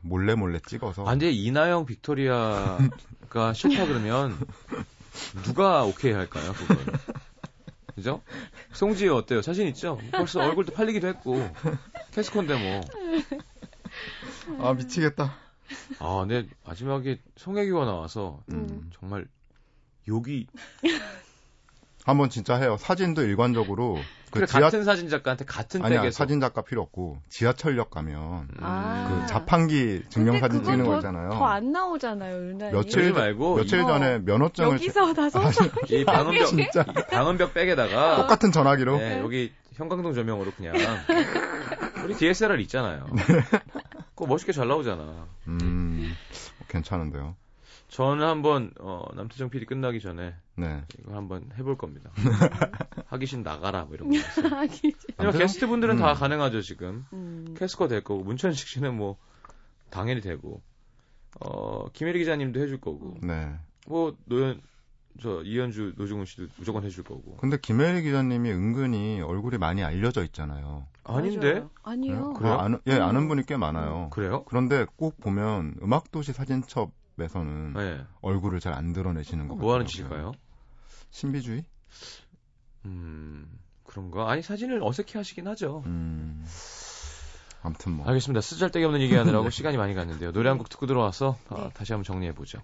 몰래 0.01 0.35
몰래 0.35 0.59
찍어서. 0.59 1.03
아, 1.03 1.11
근데 1.11 1.31
이나영 1.31 1.87
빅토리아가 1.87 3.53
싫다 3.55 3.87
그러면 3.87 4.37
누가 5.45 5.85
오케이 5.85 6.13
할까요, 6.13 6.53
그걸? 6.53 6.77
그죠? 7.95 8.23
송지효 8.73 9.15
어때요? 9.15 9.41
자신 9.41 9.67
있죠? 9.69 9.99
벌써 10.11 10.41
얼굴도 10.41 10.73
팔리기도 10.73 11.07
했고 11.09 11.49
캐스콘데 12.13 12.55
뭐. 12.59 12.81
아 14.59 14.75
미치겠다. 14.75 15.37
아, 16.01 16.25
근데 16.27 16.49
마지막에 16.67 17.21
송혜교가 17.37 17.85
나와서 17.85 18.43
음. 18.53 18.91
정말 18.99 19.27
욕이 20.09 20.47
한번 22.05 22.31
진짜 22.31 22.57
해요. 22.57 22.77
사진도 22.81 23.23
일관적으로 23.23 23.97
그 24.33 24.39
그래, 24.41 24.47
지하 24.47 24.63
같은 24.63 24.83
사진 24.83 25.09
작가한테 25.09 25.45
같은 25.45 25.85
아니야 25.85 26.01
백에서 26.01 26.17
사진 26.17 26.41
작가 26.41 26.63
필요 26.63 26.81
없고 26.83 27.19
지하철역 27.29 27.91
가면 27.91 28.17
음. 28.17 28.49
아. 28.61 29.21
그 29.23 29.27
자판기 29.29 30.03
증명 30.09 30.41
사진 30.41 30.59
근데 30.63 30.73
찍는 30.73 30.87
거 30.87 30.97
있잖아요. 30.97 31.31
더 31.31 31.45
안 31.45 31.71
나오잖아요, 31.71 32.49
유난히. 32.49 32.73
며칠 32.73 33.13
말고 33.13 33.57
며칠 33.57 33.81
이- 33.81 33.83
전에 33.83 34.19
면허증을 34.21 34.73
여기서 34.73 35.13
다 35.13 35.29
서서 35.31 35.67
이 35.91 36.05
방음벽 36.05 36.47
진짜 36.49 36.81
이 36.89 36.95
방음벽 37.11 37.55
백에다가 37.55 38.17
똑같은 38.17 38.51
전화기로 38.51 38.97
네, 38.99 39.21
여기 39.21 39.53
형광등 39.75 40.13
조명으로 40.15 40.51
그냥 40.57 40.75
우리 42.05 42.15
DSLR 42.17 42.59
있잖아요. 42.63 43.07
그거 44.17 44.27
멋있게 44.27 44.53
잘 44.53 44.67
나오잖아. 44.67 45.29
음 45.47 46.13
괜찮은데요. 46.69 47.37
저는 47.93 48.27
한번 48.27 48.71
어, 48.81 49.05
남태정 49.15 49.51
PD 49.51 49.67
끝나기 49.67 50.01
전에 50.01 50.35
네. 50.57 50.83
이거 50.99 51.15
한번 51.15 51.51
해볼 51.59 51.77
겁니다. 51.77 52.11
하기 53.09 53.27
싫 53.27 53.43
나가라 53.43 53.85
뭐 53.85 53.95
이런 53.95 54.09
거. 54.11 54.15
있어요. 54.17 54.47
하기. 54.49 54.95
왜냐면 55.19 55.35
남태정- 55.35 55.39
게스트 55.39 55.67
분들은 55.67 55.97
다 55.99 56.13
음. 56.13 56.17
가능하죠 56.19 56.63
지금. 56.63 57.05
음. 57.13 57.55
캐스커 57.59 57.89
될 57.89 58.03
거고 58.03 58.23
문천식 58.25 58.67
씨는 58.67 58.97
뭐 58.97 59.19
당연히 59.91 60.23
되고 60.23 60.63
어 61.41 61.91
김혜리 61.93 62.21
기자님도 62.21 62.61
해줄 62.61 62.81
거고 62.81 63.19
네. 63.23 63.53
뭐 63.87 64.17
노현 64.25 64.63
저 65.21 65.43
이현주 65.43 65.93
노중훈 65.99 66.25
씨도 66.25 66.47
무조건 66.57 66.85
해줄 66.85 67.05
거고. 67.05 67.37
근데 67.37 67.59
김혜리 67.61 68.01
기자님이 68.05 68.51
은근히 68.53 69.21
얼굴이 69.21 69.59
많이 69.59 69.85
알려져 69.85 70.25
있잖아요. 70.25 70.87
아닌데? 71.05 71.63
아니요. 71.83 72.33
그래요? 72.33 72.55
아, 72.55 72.65
아는, 72.65 72.79
예, 72.87 72.95
아는 72.95 73.29
분이 73.29 73.43
꽤 73.45 73.59
많아요. 73.59 74.09
그래요? 74.13 74.45
그런데 74.45 74.87
꼭 74.97 75.21
보면 75.21 75.75
음악도시 75.83 76.33
사진첩 76.33 76.91
에서는 77.21 77.75
네. 77.75 78.05
얼굴을 78.21 78.61
잘 78.61 78.73
안 78.75 78.93
드러내시는 78.93 79.49
것 79.49 79.55
같아요. 79.55 79.65
뭐 79.65 79.75
하는 79.75 79.87
짓일까요? 79.87 80.33
신비주의? 81.11 81.65
음 82.87 83.47
그런가? 83.85 84.31
아니 84.31 84.43
사진을 84.43 84.83
어색해 84.83 85.19
하시긴 85.19 85.47
하죠. 85.49 85.83
음. 85.87 86.45
아무튼 87.63 87.93
뭐. 87.93 88.07
알겠습니다. 88.09 88.41
쓰잘데기 88.41 88.85
없는 88.85 89.01
얘기 89.01 89.15
하느라고 89.15 89.51
시간이 89.51 89.77
많이 89.77 89.95
갔는데요. 89.95 90.33
노래 90.33 90.49
한 90.49 90.59
곡 90.59 90.69
듣고 90.69 90.87
들어와서 90.87 91.39
어, 91.49 91.71
다시 91.75 91.93
한번 91.93 92.05
정리해 92.05 92.33
보죠. 92.33 92.59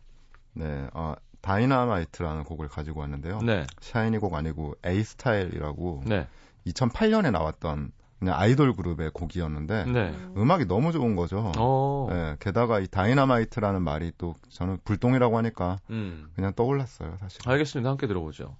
네, 0.54 0.88
어, 0.92 1.14
다이나마이트라는 1.40 2.42
곡을 2.44 2.68
가지고 2.68 3.00
왔는데요. 3.00 3.40
네. 3.42 3.64
샤이니 3.80 4.18
곡 4.18 4.34
아니고 4.34 4.74
A 4.84 5.04
스타일이라고 5.04 6.02
네. 6.06 6.26
2008년에 6.66 7.30
나왔던 7.30 7.92
그냥 8.18 8.38
아이돌 8.38 8.74
그룹의 8.74 9.10
곡이었는데 9.12 9.84
네. 9.84 10.14
음악이 10.36 10.66
너무 10.66 10.92
좋은 10.92 11.14
거죠. 11.14 11.52
어. 11.56 12.08
네, 12.10 12.36
게다가 12.40 12.80
이 12.80 12.88
다이나마이트라는 12.88 13.82
말이 13.82 14.12
또 14.18 14.34
저는 14.48 14.78
불똥이라고 14.84 15.38
하니까 15.38 15.78
음. 15.90 16.30
그냥 16.34 16.52
떠올랐어요, 16.54 17.16
사실. 17.20 17.40
알겠습니다. 17.46 17.90
함께 17.90 18.06
들어보죠. 18.06 18.56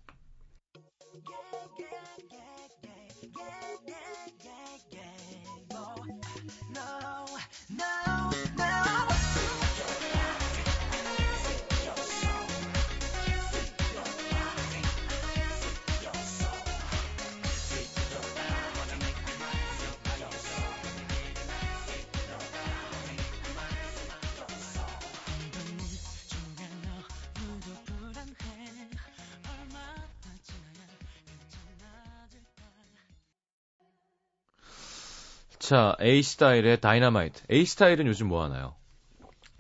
자, 35.58 35.96
A 36.00 36.22
스타일의 36.22 36.80
다이너마이트. 36.80 37.42
A 37.50 37.64
스타일은 37.64 38.06
요즘 38.06 38.28
뭐 38.28 38.42
하나요? 38.42 38.74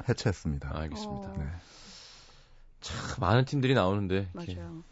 해체했습니다. 0.08 0.70
아, 0.72 0.80
알겠습니다. 0.80 1.28
어. 1.30 1.34
네. 1.36 1.44
참 2.80 2.96
많은 3.20 3.44
팀들이 3.44 3.74
나오는데 3.74 4.28
맞아요. 4.32 4.82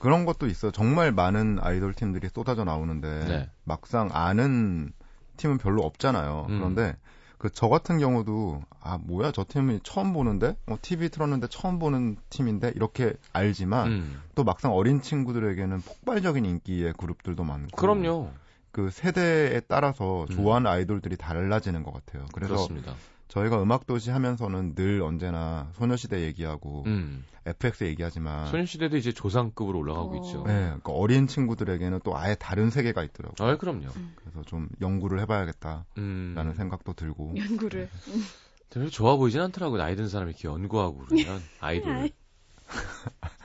그런 0.00 0.24
것도 0.24 0.46
있어요. 0.46 0.72
정말 0.72 1.12
많은 1.12 1.58
아이돌 1.60 1.92
팀들이 1.92 2.28
쏟아져 2.30 2.64
나오는데 2.64 3.24
네. 3.26 3.50
막상 3.64 4.08
아는 4.12 4.92
팀은 5.36 5.58
별로 5.58 5.82
없잖아요. 5.82 6.46
음. 6.48 6.58
그런데 6.58 6.96
그 7.38 7.48
저 7.52 7.68
같은 7.68 7.98
경우도 7.98 8.62
아 8.80 8.98
뭐야 8.98 9.30
저 9.30 9.44
팀이 9.48 9.80
처음 9.84 10.12
보는데 10.12 10.56
어, 10.66 10.76
TV 10.82 11.08
틀었는데 11.08 11.46
처음 11.48 11.78
보는 11.78 12.16
팀인데 12.30 12.72
이렇게 12.74 13.14
알지만 13.32 13.86
음. 13.88 14.22
또 14.34 14.42
막상 14.42 14.72
어린 14.72 15.00
친구들에게는 15.00 15.80
폭발적인 15.82 16.44
인기의 16.44 16.94
그룹들도 16.94 17.44
많고 17.44 17.76
그럼요. 17.76 18.30
그 18.78 18.90
세대에 18.90 19.58
따라서 19.66 20.22
음. 20.22 20.26
좋아하는 20.28 20.70
아이돌들이 20.70 21.16
달라지는 21.16 21.82
것 21.82 21.92
같아요. 21.92 22.26
그래서 22.32 22.54
그렇습니다. 22.54 22.94
저희가 23.26 23.60
음악도시 23.60 24.10
하면서는 24.10 24.76
늘 24.76 25.02
언제나 25.02 25.68
소녀시대 25.72 26.20
얘기하고 26.20 26.84
음. 26.86 27.24
FX 27.44 27.84
얘기하지만 27.84 28.46
소녀시대도 28.46 28.96
이제 28.96 29.10
조상급으로 29.10 29.80
올라가고 29.80 30.12
어. 30.12 30.24
있죠. 30.24 30.44
네, 30.46 30.60
그러니까 30.66 30.92
어린 30.92 31.26
친구들에게는 31.26 32.02
또 32.04 32.16
아예 32.16 32.36
다른 32.36 32.70
세계가 32.70 33.02
있더라고요. 33.02 33.48
아, 33.48 33.56
그럼요. 33.56 33.88
그래서 34.14 34.42
좀 34.46 34.68
연구를 34.80 35.18
해봐야겠다라는 35.22 35.84
음. 35.98 36.54
생각도 36.56 36.92
들고. 36.92 37.34
연구를. 37.36 37.88
별로 38.70 38.90
좋아 38.90 39.16
보이진 39.16 39.40
않더라고요. 39.40 39.78
나이 39.82 39.96
든 39.96 40.08
사람이 40.08 40.30
이렇게 40.30 40.46
연구하고 40.46 40.98
그러면 40.98 41.42
아이돌. 41.58 42.10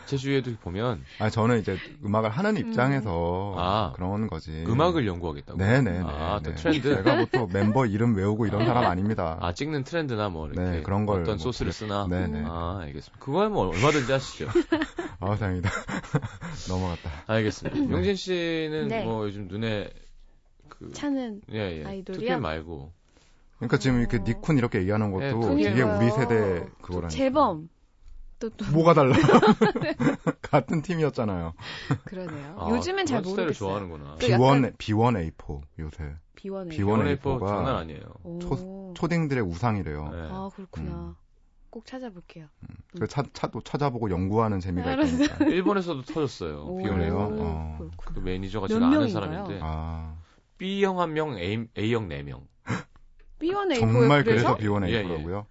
제 0.06 0.18
주위에도 0.18 0.52
보면 0.62 1.04
아 1.20 1.30
저는 1.30 1.60
이제 1.60 1.78
음악을 2.04 2.30
하는 2.30 2.58
입장에서 2.58 3.56
아. 3.58 3.94
그런 3.96 4.28
거지. 4.28 4.64
음악을 4.68 5.08
연구하겠다고. 5.08 5.58
네네네. 5.58 6.02
아, 6.06 6.40
또 6.44 6.50
네. 6.52 6.56
트렌드. 6.56 6.96
제가 6.96 7.16
뭐또 7.16 7.48
멤버 7.48 7.86
이름 7.86 8.16
외우고 8.16 8.46
이런 8.46 8.66
사람 8.66 8.86
아닙니다. 8.86 9.38
아, 9.42 9.54
찍는 9.54 9.84
트렌드나 9.86 10.30
뭐 10.30 10.48
이렇게 10.48 10.62
네, 10.62 10.82
그런 10.84 11.06
걸 11.06 11.22
어떤 11.22 11.36
뭐 11.36 11.38
소스를 11.38 11.72
그래- 11.72 11.78
쓰나. 11.88 12.08
네네. 12.08 12.44
아, 12.46 12.80
알겠습니다. 12.82 13.24
그거야 13.24 13.50
뭐 13.50 13.68
얼마든지 13.70 14.12
하시죠. 14.12 14.48
아 15.20 15.36
다행이다. 15.36 15.70
넘어갔다. 16.70 17.10
알겠습니다. 17.28 17.92
용진 17.92 18.16
씨는 18.16 18.88
네. 18.90 19.04
뭐 19.04 19.26
요즘 19.26 19.48
눈에 19.48 19.90
그 20.70 20.92
차는 20.92 21.42
예, 21.52 21.80
예. 21.80 21.86
아이돌이요? 21.86 22.30
2PM 22.36 22.40
말고 22.40 22.92
그러니까 23.58 23.78
지금 23.78 24.00
이렇게 24.00 24.18
어. 24.18 24.24
니쿤 24.24 24.58
이렇게 24.58 24.80
얘기하는 24.80 25.12
것도 25.12 25.56
네, 25.56 25.62
이게. 25.62 25.82
우리 25.82 26.12
세대 26.12 26.66
그거라니까. 26.82 27.08
재범. 27.10 27.70
또, 28.50 28.66
또 28.66 28.72
뭐가 28.72 28.94
달라? 28.94 29.14
같은 30.42 30.82
팀이었잖아요. 30.82 31.54
그러네요. 32.06 32.56
아, 32.60 32.70
요즘엔 32.70 33.06
잘 33.06 33.22
모르겠어요. 33.22 33.54
좋아하는구나. 33.54 34.18
또 34.20 34.28
B1 34.28 34.78
B1 34.78 35.32
A4 35.38 35.62
요새 35.80 36.16
비원에. 36.36 36.70
B1 36.72 36.76
비원의 36.76 37.18
A4 37.18 37.40
가 37.40 37.48
장난 37.48 37.76
아니에요. 37.78 38.02
오. 38.24 38.40
초- 38.40 38.94
초딩들의 38.96 39.44
우상이래요. 39.44 40.10
네. 40.10 40.28
아 40.32 40.50
그렇구나. 40.56 40.92
음. 40.92 41.16
꼭 41.70 41.86
찾아볼게요. 41.88 42.46
그 43.00 43.08
차, 43.08 43.24
차도 43.34 43.62
찾아보고 43.62 44.12
연구하는 44.12 44.60
재미가. 44.60 44.94
있다니까. 44.94 45.46
일본에서도 45.50 46.04
터졌어요. 46.04 46.66
오? 46.66 46.78
거. 46.84 47.44
어. 47.44 47.90
그 47.98 48.20
매니저가 48.20 48.68
몇 48.68 48.74
제가 48.76 48.86
아는? 48.86 49.10
사람인데 49.10 49.60
아 49.64 50.16
B형 50.60 51.00
한 51.00 51.14
명, 51.14 51.36
A, 51.38 51.66
A형 51.78 52.10
4명. 52.10 52.42
B1A4 53.40 53.80
정말 53.80 54.24
그래서? 54.24 54.56
그래서 54.56 54.74
B1 54.80 54.88
예, 54.88 54.94
예. 54.94 55.04
A4라고요? 55.04 55.46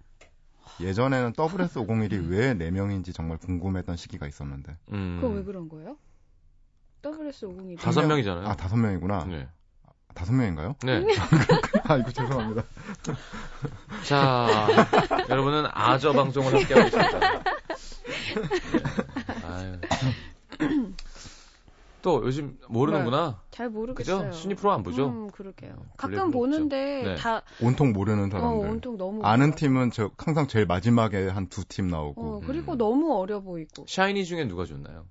예전에는 0.81 1.33
WS501이 1.33 2.29
왜 2.29 2.53
4명인지 2.55 3.13
정말 3.13 3.37
궁금했던 3.37 3.95
시기가 3.95 4.27
있었는데. 4.27 4.75
음. 4.91 5.19
그거 5.21 5.33
왜 5.33 5.43
그런 5.43 5.69
거예요? 5.69 5.97
WS501. 7.01 7.79
다섯 7.79 8.01
명- 8.01 8.09
명이잖아요. 8.09 8.47
아, 8.47 8.55
다섯 8.55 8.75
명이구나. 8.77 9.25
네. 9.25 9.47
다섯 10.15 10.33
명인가요? 10.33 10.75
네. 10.83 11.03
아, 11.85 11.97
이거 11.97 12.11
죄송합니다. 12.11 12.63
자, 14.05 14.67
여러분은 15.29 15.65
아저 15.73 16.13
방송을 16.13 16.53
함께하고 16.53 16.87
있습니다. 16.87 17.19
네. 17.43 17.43
아유. 19.45 19.77
또 22.03 22.21
요즘 22.25 22.59
모르는구나. 22.67 23.41
잘 23.49 23.69
모르겠어요. 23.69 24.25
그죠? 24.25 24.31
순위 24.33 24.55
프로 24.55 24.73
안 24.73 24.83
보죠? 24.83 25.07
음, 25.07 25.31
그러게요. 25.31 25.73
네, 25.75 25.85
가끔 25.97 26.31
보는데. 26.31 27.01
네. 27.03 27.15
다 27.15 27.41
온통 27.61 27.93
모르는 27.93 28.25
어, 28.25 28.29
사람들. 28.29 28.69
온통 28.69 28.97
너무 28.97 29.23
아는. 29.23 29.55
팀은 29.55 29.91
저 29.91 30.11
항상 30.17 30.47
제일 30.47 30.65
마지막에 30.65 31.29
한 31.29 31.47
두팀 31.47 31.87
어, 31.87 31.89
나오고. 31.89 32.41
그리고 32.41 32.73
음. 32.73 32.77
너무 32.77 33.17
어려 33.17 33.39
보이고. 33.39 33.85
샤이니 33.87 34.25
중에 34.25 34.45
누가 34.47 34.65
좋나요? 34.65 35.05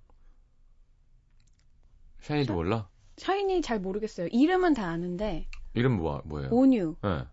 샤이니도 2.20 2.52
몰라? 2.52 2.88
샤이니 3.16 3.62
잘 3.62 3.80
모르겠어요. 3.80 4.28
이름은 4.30 4.74
다 4.74 4.86
아는데 4.88 5.48
이름 5.72 5.96
뭐, 5.96 6.20
뭐예요? 6.26 6.50
온유. 6.52 6.96
네. 7.02 7.24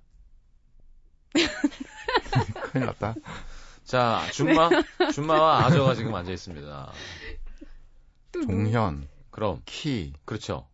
큰일 2.64 2.86
났다. 2.88 3.14
자, 3.84 4.22
준마, 4.32 4.70
준마와 5.14 5.66
아저가 5.66 5.96
지금 5.96 6.16
앉아 6.16 6.32
있습니다. 6.32 6.92
종현, 8.32 9.08
그럼, 9.40 9.62
키. 9.66 10.12
그렇죠. 10.26 10.68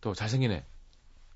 또 0.00 0.12
잘생기네. 0.12 0.66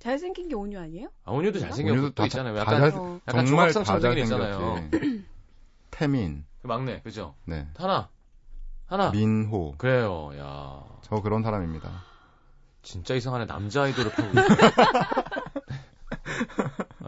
잘생긴 0.01 0.49
게 0.49 0.57
온유 0.57 0.77
아니에요? 0.81 1.09
아, 1.25 1.31
온유도 1.31 1.61
잘생겼고 1.61 1.93
온유도 1.93 2.09
또다 2.17 2.27
있잖아요. 2.27 2.53
다 2.57 2.61
약간, 2.63 2.91
잘- 2.91 3.01
어. 3.01 3.21
약간 3.29 3.47
정말 3.47 3.73
다 3.73 3.85
전쟁이 3.85 4.23
있잖아요. 4.23 4.91
태민, 5.93 6.45
그 6.61 6.67
막내, 6.67 7.01
그죠? 7.03 7.37
네. 7.45 7.69
하나, 7.77 8.09
하나. 8.87 9.11
민호. 9.13 9.77
그래요, 9.79 10.33
야. 10.37 10.83
저 11.03 11.21
그런 11.23 11.45
사람입니다. 11.45 12.03
진짜 12.83 13.15
이상하네. 13.15 13.47
남자 13.47 13.83
아이돌을 13.85 14.11
파고 14.11 14.29
있네. 14.31 14.43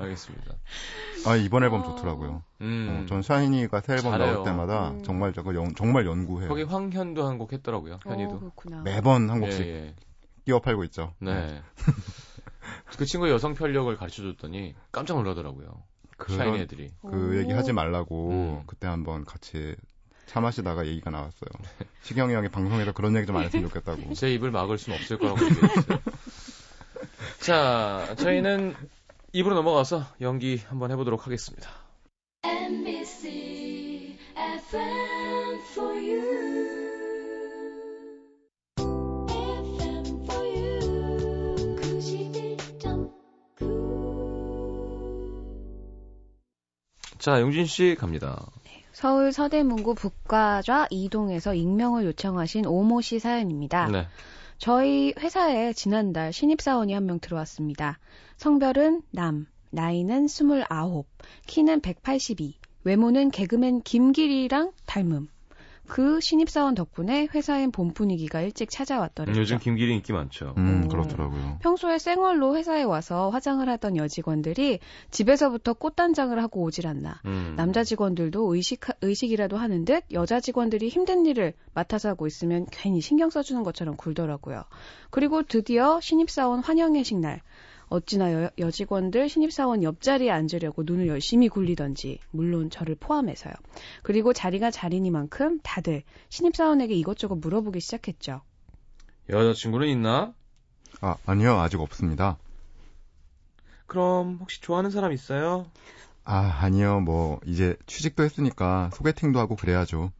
알겠습니다. 0.05 0.55
아, 1.27 1.37
이번 1.37 1.63
앨범 1.65 1.81
어. 1.81 1.85
좋더라고요. 1.85 2.43
음. 2.61 3.03
어, 3.05 3.07
전 3.09 3.23
샤이니가 3.23 3.81
새 3.81 3.95
앨범 3.95 4.13
잘해요. 4.13 4.33
나올 4.33 4.45
때마다 4.45 4.91
음. 4.91 5.03
정말 5.03 5.33
저거 5.33 5.55
연- 5.55 5.75
정말 5.75 6.07
연구해요. 6.07 6.49
거기 6.49 6.63
황현도 6.63 7.27
한 7.27 7.39
곡 7.39 7.53
했더라고요. 7.53 7.99
현이도. 8.05 8.31
어, 8.35 8.39
그렇구나. 8.39 8.83
매번 8.83 9.29
한 9.31 9.41
곡씩 9.41 9.61
예, 9.67 9.67
예. 9.89 9.95
끼워 10.45 10.61
팔고 10.61 10.85
있죠. 10.85 11.13
네. 11.19 11.61
그 12.97 13.05
친구의 13.05 13.33
여성 13.33 13.55
편력을 13.55 13.95
가르쳐 13.97 14.23
줬더니 14.23 14.75
깜짝 14.93 15.15
놀라더라고요. 15.17 15.83
샤이니 16.29 16.39
그런 16.39 16.57
애들이. 16.61 16.91
그 17.03 17.31
오. 17.33 17.37
얘기 17.39 17.53
하지 17.53 17.73
말라고 17.73 18.31
음. 18.31 18.63
그때 18.67 18.87
한번 18.87 19.25
같이 19.25 19.75
차 20.27 20.41
마시다가 20.41 20.87
얘기가 20.87 21.11
나왔어요. 21.11 21.51
시경이 22.03 22.33
형이 22.35 22.49
방송에서 22.49 22.93
그런 22.93 23.15
얘기 23.17 23.27
좀 23.27 23.37
안 23.37 23.45
했으면 23.45 23.69
좋겠다고. 23.69 24.15
제 24.15 24.33
입을 24.33 24.51
막을 24.53 24.79
수는 24.79 24.99
없을 24.99 25.19
거라고 25.19 25.45
얘기했어요. 25.45 25.99
자, 27.41 28.15
저희는 28.17 28.75
입으로 29.35 29.55
넘어가서 29.57 30.05
연기 30.21 30.63
한번 30.69 30.93
해보도록 30.93 31.27
하겠습니다. 31.27 31.69
NBC 32.45 34.17
FM 34.37 35.59
for 35.73 35.93
you. 35.93 36.23
FM 38.79 40.23
for 40.23 40.41
you. 40.41 41.77
91.9. 41.81 43.11
자, 47.19 47.41
용진 47.41 47.67
씨 47.67 47.97
갑니다. 47.99 48.47
서울 48.93 49.33
서대문구 49.33 49.97
북과좌 49.97 50.87
이동에서 50.91 51.55
익명을 51.55 52.05
요청하신 52.05 52.67
오모 52.67 53.01
씨 53.01 53.19
사연입니다. 53.19 53.89
네. 53.89 54.07
저희 54.65 55.13
회사에 55.19 55.75
지난달 55.75 56.33
신입사원이 56.33 56.95
한 56.95 57.05
명 57.05 57.21
들어왔습니다. 57.21 57.99
성별은 58.39 59.03
남, 59.11 59.45
나이는 59.69 60.25
29, 60.25 61.05
키는 61.47 61.83
182, 61.83 62.55
외모는 62.85 63.31
개그맨 63.31 63.83
김길이랑 63.83 64.73
닮음. 64.87 65.29
그 65.87 66.19
신입사원 66.21 66.75
덕분에 66.75 67.29
회사엔 67.35 67.71
봄 67.71 67.93
분위기가 67.93 68.41
일찍 68.41 68.71
찾아왔더랬죠. 68.71 69.39
요즘 69.39 69.59
김길이 69.59 69.95
인기 69.95 70.13
많죠. 70.13 70.55
음, 70.57 70.85
오. 70.85 70.89
그렇더라고요. 70.89 71.59
평소에 71.61 71.99
생얼로 71.99 72.57
회사에 72.57 72.83
와서 72.83 73.31
화장을 73.31 73.69
하던 73.69 73.97
여직원들이 73.97 74.79
집에서부터 75.11 75.75
꽃단장을 75.75 76.41
하고 76.43 76.63
오질 76.63 76.87
않나. 76.87 77.21
음. 77.27 77.55
남자 77.57 77.85
직원들도 77.85 78.55
의식, 78.55 78.81
의식이라도 79.03 79.57
하는 79.57 79.85
듯 79.85 80.05
여자 80.13 80.41
직원들이 80.41 80.89
힘든 80.89 81.27
일을 81.27 81.53
맡아서 81.75 82.09
하고 82.09 82.27
있으면 82.27 82.67
괜히 82.71 83.01
신경 83.01 83.31
써주는 83.31 83.63
것처럼 83.63 83.97
굴더라고요. 83.97 84.65
그리고 85.11 85.43
드디어 85.43 86.01
신입사원 86.01 86.61
환영회식 86.61 87.19
날. 87.19 87.41
어찌나 87.89 88.33
여, 88.33 88.51
여직원들 88.59 89.29
신입사원 89.29 89.83
옆자리에 89.83 90.31
앉으려고 90.31 90.83
눈을 90.85 91.09
열심히 91.09 91.49
굴리던지, 91.49 92.19
물론 92.31 92.71
저를 92.71 92.95
포함해서요. 92.95 93.53
그리고 94.03 94.33
자리가 94.33 94.71
자리니만큼 94.71 95.61
다들 95.63 96.03
신입사원에게 96.29 96.95
이것저것 96.95 97.37
물어보기 97.37 97.81
시작했죠. 97.81 98.43
여자친구는 99.29 99.89
있나? 99.89 100.35
아, 101.01 101.17
아니요. 101.27 101.59
아직 101.59 101.81
없습니다. 101.81 102.39
그럼 103.87 104.39
혹시 104.41 104.61
좋아하는 104.61 104.91
사람 104.91 105.13
있어요? 105.13 105.67
아, 106.25 106.59
아니요. 106.63 107.01
뭐 107.01 107.41
이제 107.47 107.77
취직도 107.87 108.23
했으니까 108.23 108.91
소개팅도 108.95 109.39
하고 109.39 109.57
그래야죠. 109.57 110.11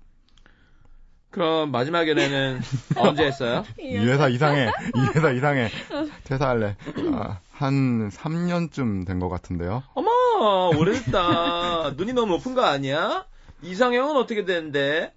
그럼 1.35 1.73
마지막 1.73 2.09
연애는 2.09 2.61
언제 2.97 3.25
했어요? 3.25 3.65
이 3.77 3.97
회사 3.97 4.29
이상해. 4.29 4.67
이 4.95 5.01
회사 5.17 5.33
이상해. 5.33 5.69
퇴사할래. 6.23 6.77
아, 7.13 7.41
한 7.51 8.09
3년쯤 8.09 9.05
된 9.05 9.19
것 9.19 9.29
같은데요. 9.29 9.83
어머 9.95 10.11
오래됐다. 10.79 11.91
눈이 11.99 12.13
너무 12.13 12.35
높은 12.35 12.55
거 12.55 12.63
아니야? 12.65 13.25
이상형은 13.63 14.15
어떻게 14.17 14.45
되는데? 14.45 15.13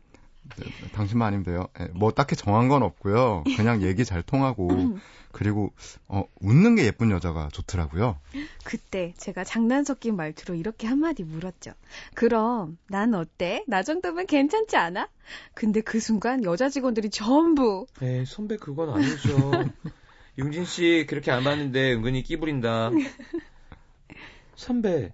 당신만 0.94 1.28
아니면 1.28 1.44
돼요. 1.46 1.68
예, 1.82 1.86
뭐 1.94 2.12
딱히 2.12 2.36
정한 2.36 2.68
건 2.68 2.82
없고요. 2.82 3.44
그냥 3.56 3.84
얘기 3.84 4.04
잘 4.04 4.24
통하고 4.24 4.98
그리고 5.32 5.72
어, 6.08 6.24
웃는 6.42 6.76
게 6.76 6.86
예쁜 6.86 7.12
여자가 7.12 7.50
좋더라고요. 7.52 8.20
그때 8.64 9.14
제가 9.18 9.44
장난 9.44 9.84
섞인 9.84 10.16
말투로 10.16 10.56
이렇게 10.56 10.88
한마디 10.88 11.24
물었죠. 11.24 11.72
그럼 12.14 12.78
난 12.88 13.14
어때? 13.14 13.64
나 13.68 13.84
정도면 13.84 14.26
괜찮지 14.26 14.76
않아? 14.78 15.10
근데 15.54 15.82
그 15.82 16.00
순간 16.00 16.44
여자 16.44 16.70
직원들이 16.70 17.10
전부 17.10 17.86
에이 18.02 18.26
선배 18.26 18.58
그건 18.58 18.90
아니죠. 18.90 19.32
융진 20.38 20.66
씨 20.66 21.06
그렇게 21.10 21.32
안 21.32 21.44
봤는데 21.44 21.94
은근히 21.94 22.24
끼부린다. 22.24 22.92
선배 24.56 25.14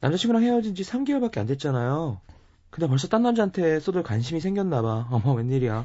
남자친구랑 0.00 0.42
헤어진 0.42 0.74
지 0.74 0.82
3개월밖에 0.82 1.38
안 1.38 1.46
됐잖아요. 1.46 2.20
근데 2.72 2.88
벌써 2.88 3.06
딴 3.06 3.22
남자한테 3.22 3.80
쏟을 3.80 4.02
관심이 4.02 4.40
생겼나 4.40 4.80
봐. 4.80 5.06
어머 5.12 5.34
웬일이야. 5.34 5.84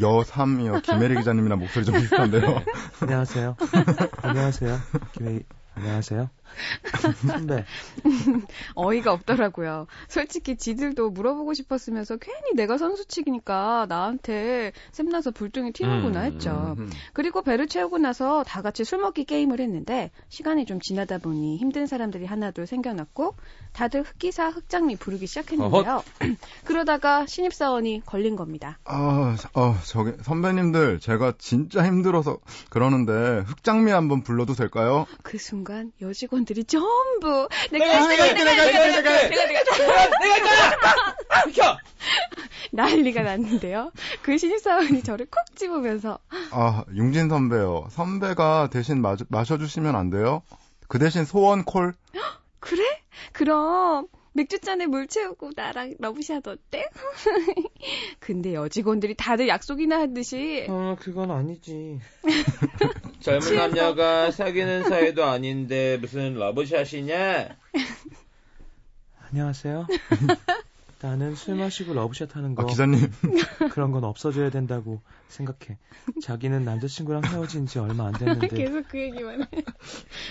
여삼이요. 0.00 0.80
김혜리 0.80 1.16
기자님이랑 1.16 1.58
목소리 1.58 1.84
좀 1.84 1.94
비슷한데요. 1.94 2.62
안녕하세요. 3.02 3.56
안녕하세요. 4.22 4.78
김혜희. 5.12 5.40
안녕하세요. 5.74 6.30
선배. 7.26 7.64
어이가 8.74 9.12
없더라고요. 9.12 9.86
솔직히 10.08 10.56
지들도 10.56 11.10
물어보고 11.10 11.54
싶었으면서 11.54 12.16
괜히 12.16 12.54
내가 12.54 12.78
선수치기니까 12.78 13.86
나한테 13.88 14.72
샘나서 14.92 15.30
불똥이 15.30 15.72
튀는구나 15.72 16.20
음, 16.20 16.24
했죠. 16.24 16.76
음. 16.78 16.90
그리고 17.12 17.42
배를 17.42 17.66
채우고 17.66 17.98
나서 17.98 18.44
다 18.44 18.62
같이 18.62 18.84
술 18.84 18.98
먹기 18.98 19.24
게임을 19.24 19.60
했는데 19.60 20.10
시간이 20.28 20.66
좀 20.66 20.80
지나다 20.80 21.18
보니 21.18 21.56
힘든 21.56 21.86
사람들이 21.86 22.26
하나둘 22.26 22.66
생겨났고 22.66 23.34
다들 23.72 24.02
흑기사 24.02 24.48
흑장미 24.48 24.96
부르기 24.96 25.26
시작했는데요. 25.26 26.02
그러다가 26.64 27.26
신입사원이 27.26 28.02
걸린 28.04 28.36
겁니다. 28.36 28.78
아, 28.84 29.36
어, 29.54 29.76
저기 29.84 30.12
선배님들 30.22 31.00
제가 31.00 31.34
진짜 31.38 31.84
힘들어서 31.84 32.38
그러는데 32.70 33.44
흑장미 33.46 33.90
한번 33.90 34.22
불러도 34.22 34.54
될까요? 34.54 35.06
그 35.22 35.38
순간 35.38 35.92
여직원 36.00 36.41
들이 36.44 36.64
전부 36.64 37.48
내가 37.70 37.84
내가 37.86 38.32
내가 38.32 38.32
내가 38.34 38.54
내가. 38.88 39.12
내가 39.28 39.28
내가 39.28 40.70
내가! 40.70 41.44
비켜! 41.46 41.76
난리가 42.72 43.22
났는데요. 43.22 43.92
그 44.22 44.38
신입사원이 44.38 45.02
저를 45.02 45.26
콕 45.30 45.56
집으면서 45.56 46.18
아, 46.50 46.84
융진 46.94 47.28
선배요. 47.28 47.88
선배가 47.90 48.68
대신 48.72 49.00
마, 49.02 49.16
마셔주시면 49.28 49.94
안 49.94 50.10
돼요? 50.10 50.42
그 50.88 50.98
대신 50.98 51.24
소원 51.24 51.64
콜? 51.64 51.94
그래? 52.60 52.82
그럼 53.32 54.06
맥주잔에 54.34 54.86
물 54.86 55.06
채우고 55.06 55.50
나랑 55.54 55.96
러브샷 55.98 56.46
어때? 56.48 56.88
근데 58.18 58.54
여직원들이 58.54 59.14
다들 59.14 59.48
약속이나 59.48 60.00
하듯이 60.00 60.66
어, 60.68 60.96
그건 60.98 61.30
아니지. 61.30 62.00
젊은 63.20 63.54
남녀가 63.56 64.30
사귀는 64.30 64.84
사이도 64.84 65.24
아닌데 65.24 65.98
무슨 65.98 66.34
러브샷이냐? 66.34 67.56
안녕하세요. 69.30 69.86
나는 71.02 71.34
술 71.34 71.56
마시고 71.56 71.94
러브샷 71.94 72.34
하는 72.36 72.54
거 72.54 72.62
아, 72.62 72.66
기자님. 72.66 73.10
그런 73.72 73.90
건 73.92 74.04
없어져야 74.04 74.50
된다고 74.50 75.00
생각해. 75.32 75.78
자기는 76.22 76.64
남자친구랑 76.64 77.24
헤어진 77.24 77.66
지 77.66 77.78
얼마 77.78 78.06
안 78.06 78.12
됐는데 78.12 78.48
계속 78.54 78.86
그 78.88 79.00
얘기만 79.00 79.42
해. 79.42 79.46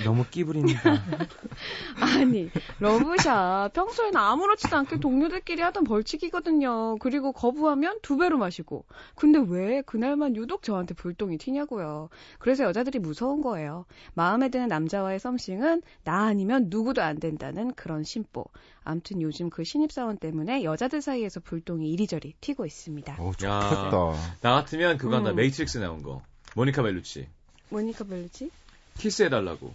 너무 0.06 0.26
끼부린다. 0.30 0.74
아니, 2.00 2.50
러브샷. 2.80 3.74
평소에는 3.74 4.16
아무렇지도 4.18 4.76
않게 4.78 5.00
동료들끼리 5.00 5.62
하던 5.62 5.84
벌칙이거든요. 5.84 6.98
그리고 7.00 7.32
거부하면 7.32 8.00
두 8.02 8.18
배로 8.18 8.38
마시고. 8.38 8.86
근데 9.16 9.40
왜 9.46 9.82
그날만 9.82 10.36
유독 10.36 10.64
저한테 10.64 10.94
불똥이 10.94 11.38
튀냐고요. 11.38 12.10
그래서 12.40 12.64
여자들이 12.64 13.00
무서운 13.00 13.42
거예요. 13.42 13.86
마음에 14.14 14.50
드는 14.50 14.68
남자와의 14.68 15.20
something은 15.20 15.82
나 16.04 16.26
아니면 16.26 16.68
누구도 16.70 17.02
안 17.02 17.20
된다는 17.20 17.74
그런 17.74 18.04
심보. 18.04 18.46
암튼 18.84 19.22
요즘 19.22 19.50
그 19.50 19.64
신입사원 19.64 20.18
때문에 20.18 20.64
여자들 20.64 21.02
사이에서 21.02 21.40
불똥이 21.40 21.92
이리저리 21.92 22.34
튀고 22.42 22.66
있습니다. 22.66 23.16
어, 23.20 23.32
야. 23.44 23.62
좋겠다. 23.62 24.38
나 24.42 24.54
같으면 24.56 24.91
그거 24.98 25.16
한다. 25.18 25.32
음. 25.32 25.36
매트릭스 25.36 25.78
나온 25.80 26.02
거. 26.04 26.22
모니카 26.56 26.82
벨루치. 26.84 27.28
모니카 27.70 28.04
벨루치? 28.06 28.50
키스해달라고. 28.98 29.74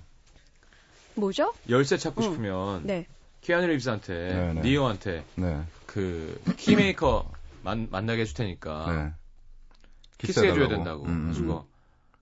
뭐죠? 1.15 1.55
열쇠 1.69 1.97
찾고 1.97 2.21
음. 2.21 2.31
싶으면 2.31 2.87
네. 2.87 3.07
키아누 3.41 3.67
리브스한테 3.69 4.15
네, 4.15 4.53
네. 4.55 4.61
니오한테 4.63 5.25
네. 5.37 5.63
그 5.87 6.41
키메이커 6.57 7.31
만, 7.63 7.89
만나게 7.91 8.23
해줄 8.23 8.35
테니까 8.35 8.93
네. 8.93 9.13
키스해줘야. 10.19 10.69
된다고. 10.69 11.05
음, 11.05 11.09
음. 11.09 11.33
그래서 11.33 11.67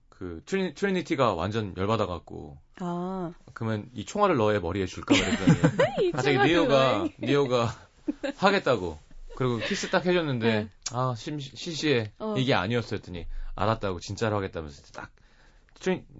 그 0.09 0.41
트리니, 0.45 0.73
트리니티가 0.75 1.33
완전 1.33 1.73
열받아갖고 1.75 2.57
아. 2.79 3.33
그러면 3.53 3.89
이 3.93 4.05
총알을 4.05 4.37
너의 4.37 4.61
머리에 4.61 4.85
줄까 4.85 5.13
그랬더니 5.15 6.11
갑자기 6.13 6.37
니오가 6.37 7.07
니오가 7.21 7.75
하겠다고. 8.37 8.99
그리고 9.35 9.57
키스 9.57 9.89
딱 9.89 10.05
해줬는데 10.05 10.47
네. 10.47 10.69
아 10.91 11.13
심, 11.17 11.39
시시해 11.39 12.11
어. 12.19 12.35
이게 12.37 12.53
아니었어 12.53 12.95
했더니 12.95 13.27
알았다고 13.55 13.99
진짜로 13.99 14.37
하겠다면서 14.37 14.81
딱 14.93 15.11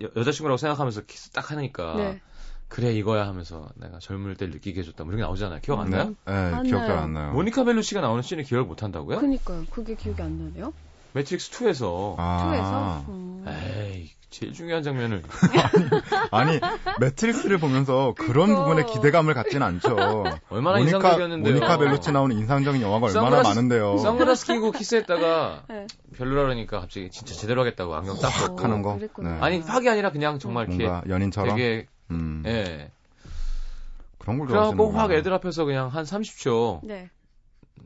여, 0.02 0.10
여자친구라고 0.16 0.58
생각하면서 0.58 1.02
키스 1.02 1.30
딱 1.32 1.52
하니까 1.52 1.96
네. 1.98 2.22
그래 2.68 2.94
이거야 2.94 3.28
하면서 3.28 3.70
내가 3.76 4.00
젊을 4.00 4.36
때 4.36 4.48
느끼게 4.48 4.82
해줬다 4.82 5.04
뭐 5.04 5.12
이런 5.12 5.20
게 5.20 5.24
나오잖아요 5.24 5.60
기억 5.62 5.80
안 5.80 5.90
네. 5.90 5.98
나요? 5.98 6.16
네, 6.26 6.34
안 6.34 6.64
기억 6.64 6.80
잘 6.80 6.90
나요. 6.90 7.00
안 7.00 7.14
나요. 7.14 7.32
모니카 7.34 7.64
벨루치가 7.64 8.02
나오는 8.02 8.22
씬을 8.22 8.44
기억을 8.44 8.66
못 8.66 8.84
한다고요? 8.84 9.20
그니까요. 9.20 9.66
그게 9.70 9.96
기억이 9.96 10.22
안 10.22 10.38
나네요. 10.38 10.74
매트릭스 11.16 11.52
2에서 11.52 12.16
아. 12.18 12.44
투에서. 13.06 13.06
음. 13.14 13.46
에이 13.48 14.12
제일 14.30 14.52
중요한 14.52 14.84
장면을 14.84 15.24
아니, 16.32 16.60
매트릭스를 17.00 17.58
보면서 17.58 18.14
그런 18.18 18.48
그거. 18.50 18.64
부분에 18.66 18.84
기대감을 18.84 19.34
갖진 19.34 19.64
않죠. 19.64 19.96
얼마나 20.50 20.80
모니카, 20.80 20.98
인상적이었는데요. 20.98 21.54
모니카 21.54 21.78
벨루치 21.78 22.12
나오는 22.12 22.36
인상적인 22.36 22.82
영화가 22.82 23.06
얼마나 23.08 23.40
선글라스- 23.42 23.44
많은데요. 23.44 23.98
선글라스 23.98 24.48
끼고 24.48 24.72
키스했다가 24.72 25.64
네. 25.70 25.88
별로라 26.18 26.44
그러니까 26.44 26.82
갑자기 26.82 27.10
진짜 27.12 27.34
제대로 27.34 27.62
하겠다고 27.62 27.96
안경 27.96 28.18
딱확 28.20 28.48
벗고 28.50 28.64
하는 28.66 28.82
거. 28.82 29.00
네. 29.20 29.38
아니 29.40 29.62
팍이 29.64 29.88
아니라 29.88 30.12
그냥 30.12 30.38
정말 30.38 30.68
이렇게 30.70 31.10
연인처럼. 31.10 31.56
되게 31.56 31.88
음, 32.12 32.44
예 32.46 32.92
그런 34.18 34.38
걸 34.40 34.50
좋아하시는 34.50 34.92
확 34.96 35.12
애들 35.12 35.32
앞에서 35.34 35.64
그냥 35.64 35.88
한 35.88 36.04
30초 36.04 36.82
네. 36.84 37.10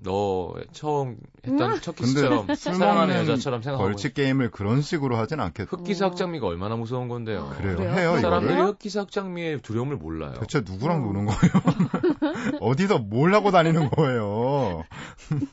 너 0.02 0.54
처음 0.72 1.18
했던 1.46 1.74
음. 1.74 1.80
첫 1.82 1.96
키스처럼 1.96 2.56
사랑하는 2.56 3.16
여자처럼 3.16 3.62
생각하고 3.62 3.90
벌칙 3.90 4.14
게임을 4.14 4.52
그런 4.52 4.82
식으로 4.82 5.18
하진 5.18 5.40
않겠. 5.40 5.72
흑기사 5.72 6.08
흑장미가 6.08 6.48
얼마나 6.48 6.76
무서운 6.76 7.08
건데요. 7.08 7.54
그래요. 7.58 7.76
그래요? 7.76 7.94
해요. 7.94 8.20
사람들이? 8.20 8.60
흑기사 8.60 9.02
흑장미의 9.02 9.62
두려움을 9.62 9.98
몰라요. 9.98 10.34
대체 10.40 10.62
누구랑 10.62 11.04
어. 11.04 11.06
노는 11.06 11.26
거예요? 11.26 12.60
어디서 12.62 13.00
뭘 13.00 13.34
하고 13.34 13.52
다니는 13.52 13.90
거예요? 13.90 14.84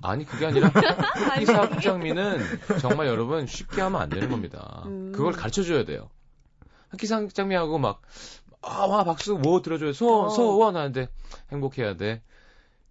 아니 0.02 0.24
그게 0.24 0.46
아니라 0.46 0.68
흑기사 1.34 1.62
흑장미는 1.62 2.38
정말 2.80 3.08
여러분 3.08 3.46
쉽게 3.46 3.80
하면 3.80 4.00
안 4.00 4.08
되는 4.08 4.28
겁니다. 4.30 4.82
음. 4.86 5.12
그걸 5.14 5.32
가르쳐 5.32 5.62
줘야 5.62 5.84
돼요. 5.84 6.08
흑기사 6.90 7.18
흑장미하고 7.18 7.78
막 7.78 8.02
아, 8.62 8.84
와, 8.86 9.04
박수, 9.04 9.34
뭐 9.34 9.62
들어줘요. 9.62 9.92
소, 9.92 10.24
어. 10.24 10.28
소원 10.28 10.76
하는데 10.76 11.08
행복해야 11.52 11.96
돼. 11.96 12.20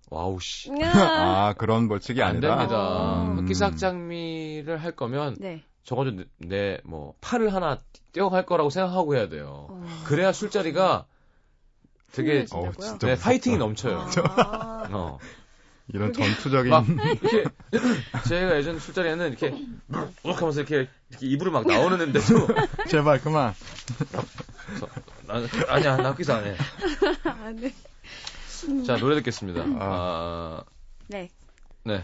wow 0.09 0.39
씨. 0.39 0.71
아, 0.83 1.53
그런 1.57 1.87
벌칙이 1.87 2.21
안 2.21 2.31
아니라. 2.31 2.57
됩니다. 2.57 3.23
음. 3.23 3.37
흑기사 3.39 3.75
장미를 3.75 4.77
할 4.77 4.91
거면 4.91 5.35
네. 5.39 5.63
적어도 5.83 6.11
내뭐 6.37 7.15
팔을 7.21 7.53
하나 7.53 7.81
떼어갈 8.13 8.45
거라고 8.45 8.69
생각하고 8.69 9.15
해야 9.15 9.29
돼요. 9.29 9.67
어. 9.69 10.03
그래야 10.05 10.31
술자리가 10.31 11.05
되게? 12.11 12.45
어우, 12.51 12.71
진짜 12.79 13.07
네. 13.07 13.17
파이팅이 13.17 13.57
넘쳐요. 13.57 14.07
아. 14.37 14.87
어. 14.91 15.19
이런 15.87 16.13
전투적인. 16.13 16.71
막 16.71 16.85
이렇게 16.87 17.43
제가 18.27 18.57
예전 18.57 18.79
술자리에는 18.79 19.29
이렇게 19.29 19.53
우웩 20.23 20.41
하면서 20.41 20.61
이렇게, 20.61 20.89
이렇게 21.09 21.27
입으로 21.27 21.51
막 21.51 21.67
나오는데도 21.67 22.19
제발 22.89 23.21
그만. 23.21 23.53
나, 25.27 25.41
아니야 25.67 25.97
나 25.97 26.11
흑기사 26.11 26.37
안 26.37 26.45
해. 26.45 26.55
아, 27.25 27.51
네. 27.55 27.71
자 28.85 28.97
노래 28.97 29.15
듣겠습니다. 29.15 29.63
아, 29.79 30.63
네. 31.07 31.29
네. 31.83 32.03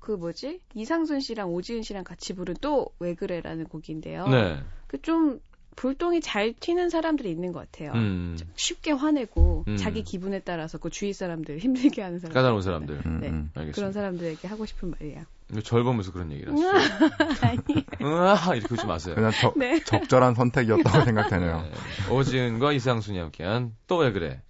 그 0.00 0.12
뭐지? 0.12 0.60
이상순 0.74 1.20
씨랑 1.20 1.48
오지은 1.50 1.82
씨랑 1.82 2.04
같이 2.04 2.34
부른 2.34 2.54
또 2.60 2.90
왜 3.00 3.14
그래라는 3.14 3.64
곡인데요. 3.64 4.28
네. 4.28 4.60
그 4.86 4.98
좀 5.02 5.40
불똥이 5.76 6.22
잘 6.22 6.54
튀는 6.54 6.88
사람들이 6.88 7.30
있는 7.30 7.52
것 7.52 7.60
같아요. 7.70 7.92
음. 7.92 8.38
쉽게 8.54 8.92
화내고 8.92 9.64
음. 9.68 9.76
자기 9.76 10.02
기분에 10.04 10.38
따라서 10.40 10.78
그 10.78 10.88
주위 10.88 11.12
사람들 11.12 11.58
힘들게 11.58 12.00
하는 12.00 12.18
사람들. 12.18 12.34
까다로운 12.34 12.62
사람들. 12.62 13.02
음, 13.04 13.20
네. 13.20 13.28
음. 13.28 13.50
알겠습니다. 13.54 13.72
그런 13.76 13.92
사람들에게 13.92 14.48
하고 14.48 14.64
싶은 14.64 14.90
말이에요. 14.92 15.24
절 15.64 15.84
보면서 15.84 16.12
그런 16.12 16.32
얘기를 16.32 16.50
하시죠. 16.54 16.70
아니. 17.46 17.84
으아 18.00 18.54
이렇게 18.54 18.74
하지 18.74 18.86
마세요. 18.86 19.14
그냥 19.16 19.32
적, 19.32 19.58
네. 19.58 19.78
적절한 19.84 20.34
선택이었다고 20.34 21.04
생각되네요. 21.04 21.60
네. 21.60 22.10
오지은과 22.14 22.72
이상순이 22.72 23.18
함께한 23.18 23.76
또 23.86 23.98
왜 23.98 24.12
그래. 24.12 24.40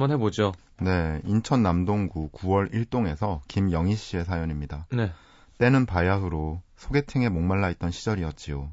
한번 0.00 0.12
해보죠. 0.12 0.52
네, 0.80 1.20
인천 1.26 1.62
남동구 1.62 2.30
9월 2.30 2.72
1동에서 2.72 3.42
김영희 3.48 3.96
씨의 3.96 4.24
사연입니다. 4.24 4.86
네. 4.90 5.12
때는 5.58 5.84
바야흐로 5.84 6.62
소개팅에 6.76 7.28
목말라 7.28 7.68
있던 7.72 7.90
시절이었지요. 7.90 8.70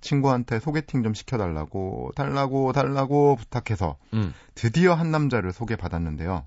친구한테 0.00 0.60
소개팅 0.60 1.02
좀 1.02 1.12
시켜달라고, 1.12 2.12
달라고, 2.16 2.72
달라고 2.72 3.36
부탁해서 3.36 3.98
음. 4.14 4.32
드디어 4.54 4.94
한 4.94 5.10
남자를 5.10 5.52
소개받았는데요. 5.52 6.46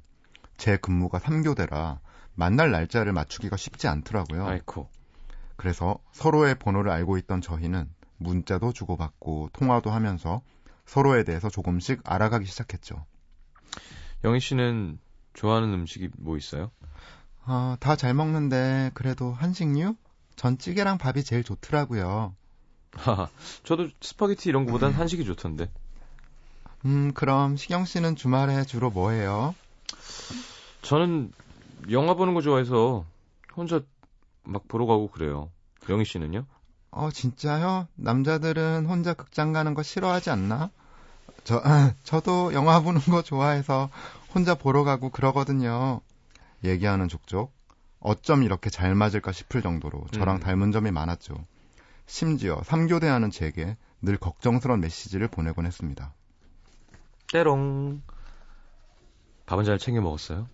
제 0.58 0.78
근무가 0.78 1.20
3교대라 1.20 2.00
만날 2.34 2.72
날짜를 2.72 3.14
맞추기가 3.14 3.58
쉽지 3.58 3.88
않더라고요. 3.88 4.48
아이코. 4.48 4.90
그래서 5.56 6.00
서로의 6.12 6.56
번호를 6.56 6.90
알고 6.90 7.20
있던 7.20 7.42
저희는 7.42 7.88
문자도 8.18 8.74
주고받고 8.74 9.52
통화도 9.54 9.92
하면서 9.92 10.42
서로에 10.88 11.24
대해서 11.24 11.48
조금씩 11.48 12.02
알아가기 12.04 12.46
시작했죠. 12.46 13.06
영희 14.26 14.40
씨는 14.40 14.98
좋아하는 15.34 15.72
음식이 15.74 16.10
뭐 16.18 16.36
있어요? 16.38 16.72
아, 17.46 17.78
다 17.80 17.96
잘 17.96 18.14
먹는데 18.16 18.90
그래도 18.96 19.32
한식류? 19.32 19.96
전 20.36 20.58
찌개랑 20.58 20.98
밥이 20.98 21.24
제일 21.24 21.44
좋더라고요. 21.44 22.34
하하. 22.96 23.30
저도 23.64 23.90
스파게티 24.02 24.50
이런 24.50 24.66
거보단 24.66 24.94
한식이 24.94 25.26
좋던데. 25.26 25.70
음, 26.86 27.14
그럼 27.14 27.56
시경 27.56 27.86
씨는 27.86 28.16
주말에 28.16 28.64
주로 28.64 28.90
뭐 28.90 29.12
해요? 29.12 29.54
저는 30.82 31.32
영화 31.92 32.14
보는 32.16 32.34
거 32.34 32.42
좋아해서 32.42 33.06
혼자 33.56 33.82
막 34.44 34.68
보러 34.68 34.86
가고 34.86 35.10
그래요. 35.10 35.52
영희 35.90 36.04
씨는요? 36.06 36.46
어, 36.92 37.10
진짜요? 37.12 37.88
남자들은 37.96 38.86
혼자 38.86 39.14
극장 39.14 39.52
가는 39.54 39.74
거 39.74 39.84
싫어하지 39.84 40.30
않나? 40.32 40.70
저, 41.44 41.62
저도 42.04 42.54
영화 42.54 42.80
보는 42.82 43.02
거 43.02 43.22
좋아해서 43.22 43.90
혼자 44.34 44.56
보러 44.56 44.84
가고 44.84 45.10
그러거든요. 45.10 46.02
얘기하는 46.64 47.08
족족. 47.08 47.54
어쩜 48.00 48.44
이렇게 48.44 48.70
잘 48.70 48.94
맞을까 48.96 49.32
싶을 49.32 49.62
정도로 49.62 50.06
저랑 50.12 50.36
음. 50.36 50.40
닮은 50.40 50.72
점이 50.72 50.92
많았죠. 50.92 51.34
심지어 52.06 52.62
3교대하는 52.62 53.32
제게 53.32 53.78
늘 54.02 54.18
걱정스러운 54.18 54.80
메시지를 54.82 55.28
보내곤 55.28 55.66
했습니다. 55.66 56.14
때롱. 57.32 58.02
밥은 59.48 59.64
잘 59.64 59.78
챙겨 59.78 60.02
먹었어요? 60.02 60.48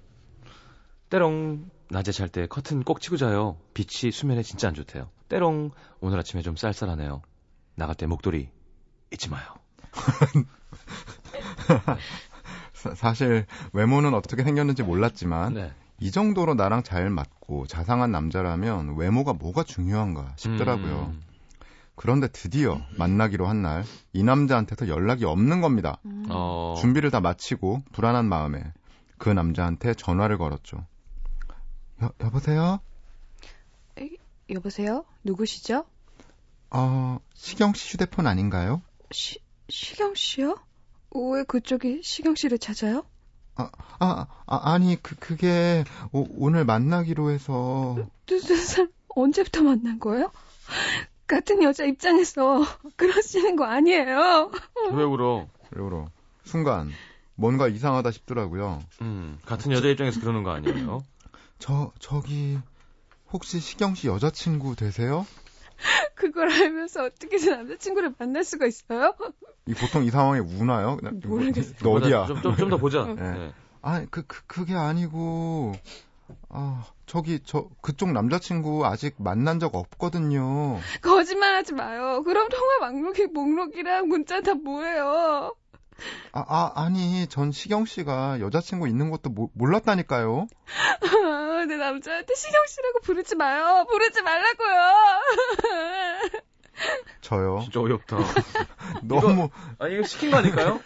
때롱. 1.10 1.70
낮에 1.90 2.14
잘 2.14 2.30
때 2.30 2.48
커튼 2.48 2.84
꼭 2.84 3.02
치고 3.02 3.18
자요. 3.18 3.58
빛이 3.74 4.12
수면에 4.14 4.44
진짜 4.44 4.70
안 4.70 4.74
좋대요. 4.74 5.10
때롱. 5.28 5.72
오늘 6.00 6.20
아침에 6.20 6.42
좀 6.42 6.56
쌀쌀하네요. 6.56 7.22
나갈 7.76 7.96
때 7.96 8.06
목도리 8.06 8.50
잊지 9.12 9.30
마요. 9.30 9.61
사- 12.74 12.96
사실 12.96 13.46
외모는 13.74 14.14
어떻게 14.14 14.44
생겼는지 14.44 14.84
몰랐지만 14.84 15.54
네. 15.54 15.72
이 16.00 16.10
정도로 16.12 16.56
나랑 16.56 16.84
잘 16.84 17.10
맞고 17.10 17.68
자상한 17.68 18.12
남자라면 18.12 18.96
외모가 18.98 19.34
뭐가 19.34 19.64
중요한가 19.64 20.34
싶더라고요. 20.38 21.12
음. 21.14 21.22
그런데 21.96 22.28
드디어 22.28 22.82
만나기로 22.98 23.46
한 23.48 23.62
날 23.62 23.84
이 24.14 24.24
남자한테서 24.24 24.88
연락이 24.88 25.26
없는 25.26 25.62
겁니다. 25.62 26.00
음. 26.06 26.26
어. 26.30 26.74
준비를 26.80 27.12
다 27.12 27.20
마치고 27.22 27.84
불안한 27.92 28.26
마음에 28.26 28.64
그 29.20 29.30
남자한테 29.30 29.94
전화를 29.94 30.38
걸었죠. 30.40 30.86
여, 32.02 32.12
여보세요? 32.20 32.80
여보세요? 34.50 35.06
누구시죠? 35.24 35.86
어, 36.72 37.20
시경 37.36 37.74
씨 37.74 37.94
휴대폰 37.94 38.28
아닌가요? 38.28 38.82
시, 39.12 39.38
시경 39.72 40.14
씨요? 40.16 40.58
왜 41.16 41.44
그쪽이 41.44 42.02
시경 42.04 42.36
씨를 42.36 42.60
찾아요? 42.60 43.06
아, 43.56 43.70
아, 44.00 44.28
아니 44.46 45.02
그, 45.02 45.16
그게 45.16 45.84
오, 46.12 46.26
오늘 46.38 46.66
만나기로 46.66 47.32
해서 47.32 47.98
무슨 48.28 48.58
사람 48.58 48.90
언제부터 49.10 49.64
만난 49.64 50.00
거예요? 50.00 50.32
같은 51.28 51.64
여자 51.64 51.86
입장에서 51.86 52.62
그러시는 52.98 53.56
거 53.56 53.66
아니에요. 53.66 54.52
왜 54.94 55.04
울어? 55.04 55.48
그리고 55.70 56.10
순간 56.44 56.92
뭔가 57.36 57.68
이상하다 57.68 58.12
싶더라고요. 58.12 58.82
음, 59.02 59.40
같은 59.46 59.72
여자 59.72 59.88
입장에서 59.88 60.20
그러는 60.20 60.44
거 60.44 60.52
아니에요? 60.52 61.04
저, 61.60 61.92
저기 62.00 62.58
혹시 63.32 63.60
시경 63.60 63.96
씨 63.96 64.08
여자친구 64.08 64.76
되세요? 64.76 65.26
그걸 66.16 66.52
알면서 66.52 67.06
어떻게든 67.06 67.52
남자친구를 67.52 68.14
만날 68.18 68.44
수가 68.44 68.66
있어요? 68.66 69.14
이 69.66 69.74
보통 69.74 70.04
이 70.04 70.10
상황에 70.10 70.40
우나요? 70.40 70.98
그냥 70.98 71.22
모르겠어요. 71.24 71.76
너 71.82 71.92
어디야? 71.92 72.26
좀, 72.26 72.42
좀, 72.42 72.56
좀더 72.56 72.78
보자. 72.78 73.02
어. 73.02 73.14
네. 73.14 73.54
아, 73.82 74.06
그, 74.10 74.24
그, 74.28 74.46
그게 74.46 74.76
아니고, 74.76 75.74
아, 76.50 76.86
저기, 77.06 77.40
저, 77.44 77.68
그쪽 77.82 78.12
남자친구 78.12 78.86
아직 78.86 79.16
만난 79.18 79.60
적 79.60 79.76
없거든요. 79.76 80.80
거짓말하지 81.02 81.74
마요. 81.74 82.24
그럼 82.24 82.48
통화 82.50 82.92
목록이 82.92 83.28
목록이랑 83.28 84.08
문자 84.08 84.42
다 84.42 84.54
뭐예요? 84.54 85.56
아, 86.34 86.44
아, 86.48 86.72
아니, 86.76 87.28
전 87.28 87.52
시경 87.52 87.86
씨가 87.86 88.40
여자친구 88.40 88.88
있는 88.88 89.10
것도 89.12 89.30
모- 89.30 89.50
몰랐다니까요. 89.54 90.48
아, 91.02 91.66
내 91.66 91.76
남자한테 91.78 92.34
시경 92.36 92.62
씨라고 92.68 93.00
부르지 93.04 93.36
마요. 93.36 93.86
부르지 93.90 94.22
말라고요. 94.22 94.82
저요. 97.22 97.60
진짜 97.64 97.80
어이없다. 97.80 98.18
너무, 99.04 99.50
아니, 99.78 99.96
이거 99.96 100.04
시킨 100.04 100.32
거 100.32 100.38
아닐까요? 100.38 100.80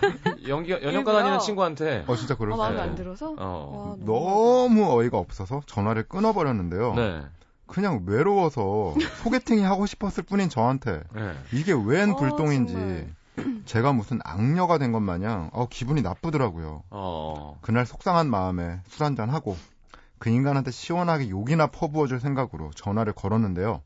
연기, 0.47 0.71
연영과. 0.71 1.13
다니는 1.13 1.39
친구한테. 1.39 2.04
어, 2.08 2.15
진짜 2.15 2.34
아, 2.34 2.38
그러세요. 2.38 2.62
마음에 2.62 2.75
네. 2.78 2.82
안 2.82 2.95
들어서? 2.95 3.34
어. 3.38 3.97
와, 3.99 4.06
너무 4.06 4.91
어이가 4.99 5.17
없어서 5.17 5.62
전화를 5.65 6.08
끊어버렸는데요. 6.08 6.93
네. 6.95 7.21
그냥 7.67 8.04
외로워서 8.06 8.93
소개팅이 9.23 9.63
하고 9.63 9.86
싶었을 9.86 10.23
뿐인 10.23 10.49
저한테 10.49 11.01
네. 11.13 11.34
이게 11.51 11.73
웬 11.73 12.12
어, 12.12 12.15
불똥인지 12.15 12.73
정말. 12.73 13.15
제가 13.65 13.91
무슨 13.93 14.19
악녀가 14.24 14.78
된 14.78 14.91
것 14.91 15.00
마냥 15.02 15.50
어, 15.54 15.67
기분이 15.67 16.02
나쁘더라고요. 16.02 16.84
어. 16.89 17.58
그날 17.62 17.86
속상한 17.86 18.30
마음에 18.30 18.80
술 18.88 19.04
한잔 19.06 19.30
하고 19.30 19.58
그 20.19 20.30
인간한테 20.30 20.71
시원하게 20.71 21.30
욕이나 21.30 21.67
퍼부어줄 21.67 22.19
생각으로 22.19 22.71
전화를 22.76 23.13
걸었는데요. 23.13 23.82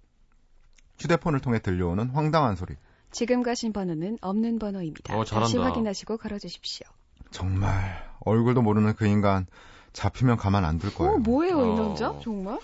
휴대폰을 1.00 1.40
통해 1.40 1.60
들려오는 1.60 2.10
황당한 2.10 2.56
소리. 2.56 2.76
지금 3.12 3.42
가신 3.42 3.74
번호는 3.74 4.20
없는 4.22 4.60
번호입니다. 4.60 5.16
어, 5.18 5.24
잘한다. 5.26 5.46
다시 5.46 5.58
확인하시고 5.58 6.18
걸어주십시오. 6.18 6.86
정말 7.32 8.08
얼굴도 8.20 8.62
모르는 8.62 8.94
그 8.96 9.08
인간 9.08 9.48
잡히면 9.94 10.38
가만 10.38 10.66
안 10.66 10.78
둘 10.78 10.94
거예요. 10.94 11.14
어, 11.14 11.18
뭐예요, 11.18 11.66
이 11.66 11.70
어. 11.72 11.76
남자? 11.76 12.20
정말? 12.22 12.60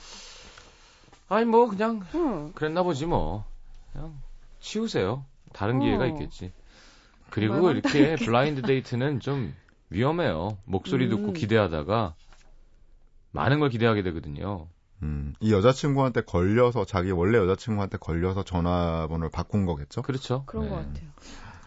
아니 1.27 1.45
뭐 1.45 1.67
그냥 1.67 2.05
응. 2.13 2.51
그랬나 2.53 2.83
보지 2.83 3.07
뭐. 3.07 3.45
그냥 3.93 4.13
치우세요. 4.59 5.25
다른 5.53 5.77
어. 5.77 5.79
기회가 5.79 6.05
있겠지. 6.07 6.53
그리고 7.35 7.69
이렇게 7.69 8.15
블라인드 8.15 8.61
데이트는 8.61 9.19
좀 9.19 9.53
위험해요. 9.89 10.57
목소리 10.63 11.09
듣고 11.09 11.27
음. 11.27 11.33
기대하다가 11.33 12.15
많은 13.31 13.59
걸 13.59 13.69
기대하게 13.69 14.03
되거든요. 14.03 14.69
음, 15.03 15.33
이 15.41 15.51
여자친구한테 15.51 16.21
걸려서 16.21 16.85
자기 16.85 17.11
원래 17.11 17.37
여자친구한테 17.37 17.97
걸려서 17.97 18.43
전화번호를 18.43 19.29
바꾼 19.31 19.65
거겠죠? 19.65 20.01
그렇죠. 20.01 20.43
그런 20.45 20.63
네. 20.63 20.69
것 20.69 20.75
같아요. 20.77 21.07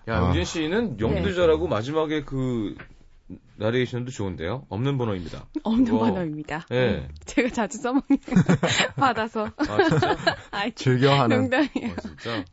야, 0.09 0.17
아. 0.17 0.29
은진 0.29 0.45
씨는 0.45 1.01
연기도 1.01 1.29
네. 1.29 1.35
잘하고 1.35 1.69
마지막에 1.69 2.25
그 2.25 2.75
나레이션도 3.57 4.11
좋은데요. 4.11 4.65
없는 4.69 4.97
번호입니다. 4.99 5.47
없는 5.63 5.85
그거- 5.85 5.99
번호입니다. 5.99 6.67
예. 6.71 6.89
음, 7.07 7.09
제가 7.27 7.51
자주 7.51 7.79
써먹는 7.79 8.03
받아서. 8.97 9.51
아 9.57 9.89
진짜? 9.89 10.17
아이, 10.51 10.73
즐겨하는 10.73 11.37
농담이에요. 11.41 11.93
어, 11.93 12.01
진짜? 12.01 12.45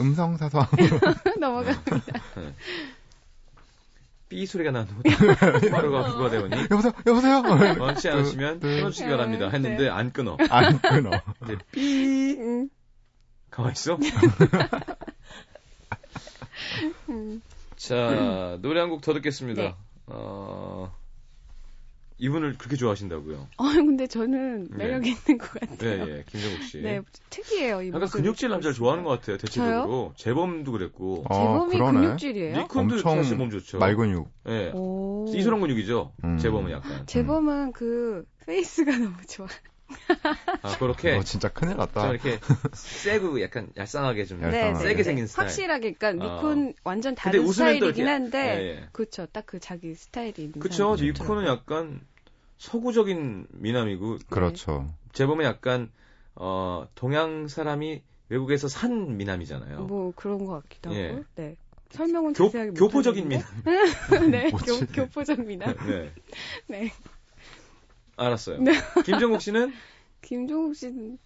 음성 0.00 0.36
사서 0.36 0.66
넘어가. 1.38 1.72
삐 4.28 4.46
소리가 4.46 4.70
나는 4.70 4.88
바로가 5.70 6.12
그거 6.12 6.30
되오니 6.30 6.56
여보세요, 6.70 6.92
여보세요. 7.06 7.42
원치 7.78 8.08
않으시면 8.08 8.60
네. 8.60 8.76
끊어주시기 8.78 9.10
바랍니다. 9.10 9.50
했는데 9.50 9.90
안 9.90 10.10
끊어. 10.10 10.38
안 10.48 10.80
끊어. 10.80 11.10
이제 11.44 11.58
삐 11.70 12.36
음, 12.38 12.70
가만 13.50 13.72
있어. 13.72 13.98
음. 17.10 17.42
자 17.88 18.58
노래 18.60 18.80
한 18.80 18.90
곡 18.90 19.00
더 19.00 19.12
듣겠습니다. 19.14 19.60
네. 19.62 19.74
어, 20.06 20.92
이분을 22.18 22.56
그렇게 22.58 22.76
좋아하신다고요? 22.76 23.48
어, 23.56 23.64
근데 23.74 24.06
저는 24.06 24.68
네. 24.70 24.76
매력 24.76 25.04
있는 25.06 25.38
것 25.38 25.48
예, 25.62 25.66
같아요. 25.66 26.08
예, 26.08 26.24
김종국 26.28 26.62
씨. 26.62 26.80
네, 26.80 27.00
특이해요. 27.30 27.82
이 27.82 27.88
약간. 27.88 28.08
근육질 28.08 28.48
남자를 28.50 28.74
좋아하는 28.74 29.02
것 29.02 29.10
같아요. 29.10 29.36
대체적으로 29.38 30.12
재범도 30.16 30.70
그랬고 30.70 31.24
어, 31.28 31.34
재범이 31.34 31.72
그러네. 31.72 32.00
근육질이에요? 32.00 32.56
닉쿤도 32.58 32.94
엄청 32.96 33.16
사실 33.16 33.36
몸 33.36 33.50
좋죠. 33.50 33.78
말근육. 33.78 34.28
예, 34.48 34.70
오. 34.74 35.26
이소룡 35.34 35.60
근육이죠. 35.60 36.12
음. 36.22 36.38
재범은 36.38 36.70
약간. 36.70 37.04
재범은 37.06 37.72
그 37.72 38.24
face가 38.46 38.92
너무 38.98 39.16
좋아. 39.28 39.48
아 40.62 40.78
그렇게 40.78 41.14
너 41.16 41.22
진짜 41.22 41.48
큰일 41.48 41.72
좀 41.72 41.78
났다. 41.78 42.10
이렇게 42.10 42.38
세고 42.72 43.40
약간 43.42 43.70
얄쌍하게 43.76 44.24
좀 44.26 44.42
얄쌍하게. 44.42 44.84
세게 44.84 44.96
네. 44.98 45.02
생긴 45.02 45.26
스타일. 45.26 45.48
확실하게, 45.48 45.92
그러니까 45.94 46.24
어. 46.24 46.36
니콘 46.36 46.74
완전 46.84 47.14
근데 47.14 47.38
다른 47.38 47.46
스타일이긴 47.46 48.06
한데, 48.08 48.38
예, 48.38 48.80
예. 48.82 48.88
그쵸, 48.92 49.26
딱그 49.26 49.58
자기 49.60 49.94
스타일이 49.94 50.44
있는. 50.44 50.60
그쵸. 50.60 50.96
사람이 50.96 51.42
니콘은. 51.42 51.46
약간 51.46 52.00
서구적인 52.58 53.48
미남이고 53.50 54.18
그렇죠. 54.30 54.94
재범은 55.12 55.44
약간 55.44 55.90
어 56.34 56.86
동양 56.94 57.48
사람이 57.48 58.02
외국에서 58.28 58.68
산 58.68 59.16
미남이잖아요. 59.16 59.80
뭐 59.86 60.12
그런 60.14 60.46
것 60.46 60.62
같기도 60.62 60.94
예. 60.94 61.08
하고, 61.08 61.24
네. 61.34 61.56
설명은 61.90 62.32
교, 62.32 62.46
자세하게 62.46 62.70
교포적인 62.72 63.28
미남. 63.28 63.44
네? 64.30 64.50
교, 64.64 64.86
교포적 64.86 65.40
미남. 65.44 65.76
네. 65.86 66.12
네. 66.68 66.92
알았어요. 68.26 68.58
네. 68.60 68.72
김정국 69.04 69.40
씨는 69.40 69.72
김종국 70.22 70.76
씨는 70.76 71.18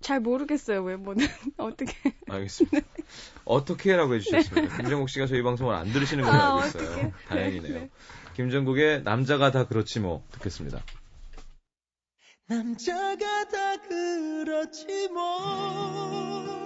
잘 0.00 0.20
모르겠어요, 0.20 0.82
외모는. 0.82 1.26
어떻게. 1.56 1.94
알겠습니다. 2.28 2.80
어떻게라고 3.44 4.14
해주셨습니다. 4.14 4.76
김정국 4.78 5.08
씨가 5.08 5.26
저희 5.26 5.42
방송을 5.42 5.74
안 5.74 5.92
들으시는 5.92 6.24
걸로 6.24 6.36
아, 6.36 6.62
알고 6.62 6.66
있어요. 6.78 6.90
어떡해. 6.90 7.12
다행이네요. 7.28 7.74
네. 7.80 7.90
김정국의 8.34 9.02
남자가 9.04 9.50
다 9.50 9.66
그렇지 9.66 10.00
뭐 10.00 10.24
듣겠습니다. 10.32 10.82
남자가 12.48 13.48
다 13.48 13.76
그렇지 13.88 15.08
뭐 15.08 16.62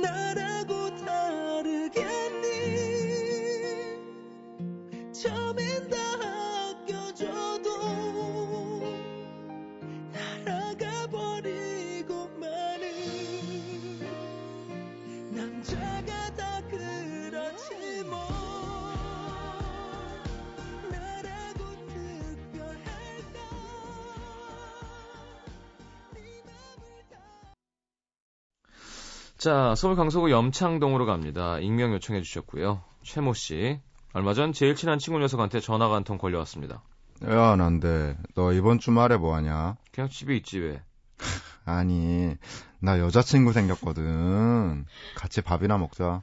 나라고 0.00 0.94
자, 29.38 29.74
서울 29.76 29.94
강서구 29.94 30.30
염창동으로 30.30 31.06
갑니다. 31.06 31.58
익명 31.60 31.92
요청해 31.92 32.22
주셨고요. 32.22 32.82
최모 33.02 33.34
씨. 33.34 33.80
얼마 34.12 34.34
전 34.34 34.52
제일 34.52 34.74
친한 34.74 34.98
친구 34.98 35.20
녀석한테 35.20 35.60
전화가 35.60 35.94
한 35.94 36.02
통 36.04 36.18
걸려왔습니다. 36.18 36.82
야, 37.24 37.56
난데 37.56 38.16
너 38.34 38.52
이번 38.52 38.78
주말에 38.78 39.16
뭐 39.16 39.34
하냐? 39.36 39.76
그냥 39.92 40.08
집에 40.10 40.34
있지 40.36 40.58
왜? 40.58 40.82
아니, 41.64 42.34
나 42.80 42.98
여자친구 42.98 43.52
생겼거든. 43.52 44.86
같이 45.14 45.40
밥이나 45.42 45.78
먹자. 45.78 46.22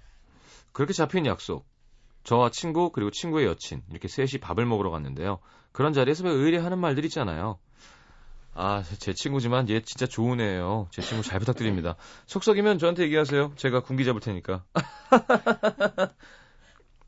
그렇게 0.73 0.91
잡힌 0.93 1.25
약속. 1.25 1.65
저와 2.23 2.49
친구 2.49 2.91
그리고 2.91 3.11
친구의 3.11 3.45
여친 3.45 3.83
이렇게 3.91 4.07
셋이 4.07 4.39
밥을 4.41 4.65
먹으러 4.65 4.89
갔는데요. 4.89 5.39
그런 5.71 5.93
자리에서 5.93 6.23
왜 6.25 6.31
의뢰 6.31 6.57
하는 6.57 6.79
말들 6.79 7.05
있잖아요. 7.05 7.59
아, 8.57 8.83
제 8.99 9.13
친구지만 9.13 9.69
얘 9.69 9.81
진짜 9.81 10.07
좋은 10.07 10.39
애예요. 10.39 10.87
제 10.89 11.01
친구 11.01 11.23
잘 11.23 11.39
부탁드립니다. 11.39 11.97
속썩이면 12.25 12.79
저한테 12.79 13.03
얘기하세요. 13.03 13.51
제가 13.57 13.81
군기 13.81 14.05
잡을 14.05 14.21
테니까. 14.21 14.63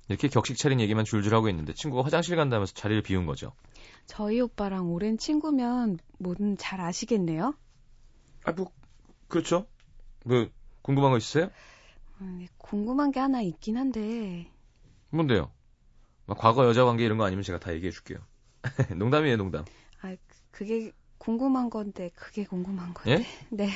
이렇게 0.09 0.27
격식 0.27 0.57
차린 0.57 0.81
얘기만 0.81 1.05
줄줄 1.05 1.33
하고 1.33 1.47
있는데 1.49 1.73
친구가 1.73 2.03
화장실 2.03 2.35
간다면서 2.35 2.73
자리를 2.73 3.01
비운 3.01 3.25
거죠. 3.25 3.53
저희 4.05 4.41
오빠랑 4.41 4.91
오랜 4.91 5.17
친구면 5.17 5.99
뭐든 6.19 6.57
잘 6.57 6.81
아시겠네요? 6.81 7.53
아, 8.43 8.51
뭐 8.51 8.71
그렇죠. 9.29 9.67
뭐 10.25 10.47
궁금한 10.81 11.11
거 11.11 11.17
있으세요? 11.17 11.49
음, 12.19 12.45
궁금한 12.57 13.11
게 13.11 13.19
하나 13.21 13.41
있긴 13.41 13.77
한데, 13.77 14.51
뭔데요? 15.11 15.51
막 16.25 16.37
과거 16.37 16.65
여자 16.67 16.83
관계 16.83 17.05
이런 17.05 17.17
거 17.17 17.25
아니면 17.25 17.43
제가 17.43 17.59
다 17.59 17.73
얘기해 17.73 17.91
줄게요. 17.91 18.19
농담이에요, 18.97 19.37
농담. 19.37 19.63
아, 20.01 20.15
그게 20.51 20.91
궁금한 21.17 21.69
건데, 21.69 22.11
그게 22.15 22.43
궁금한 22.43 22.93
건데. 22.93 23.11
예? 23.11 23.25
네. 23.49 23.69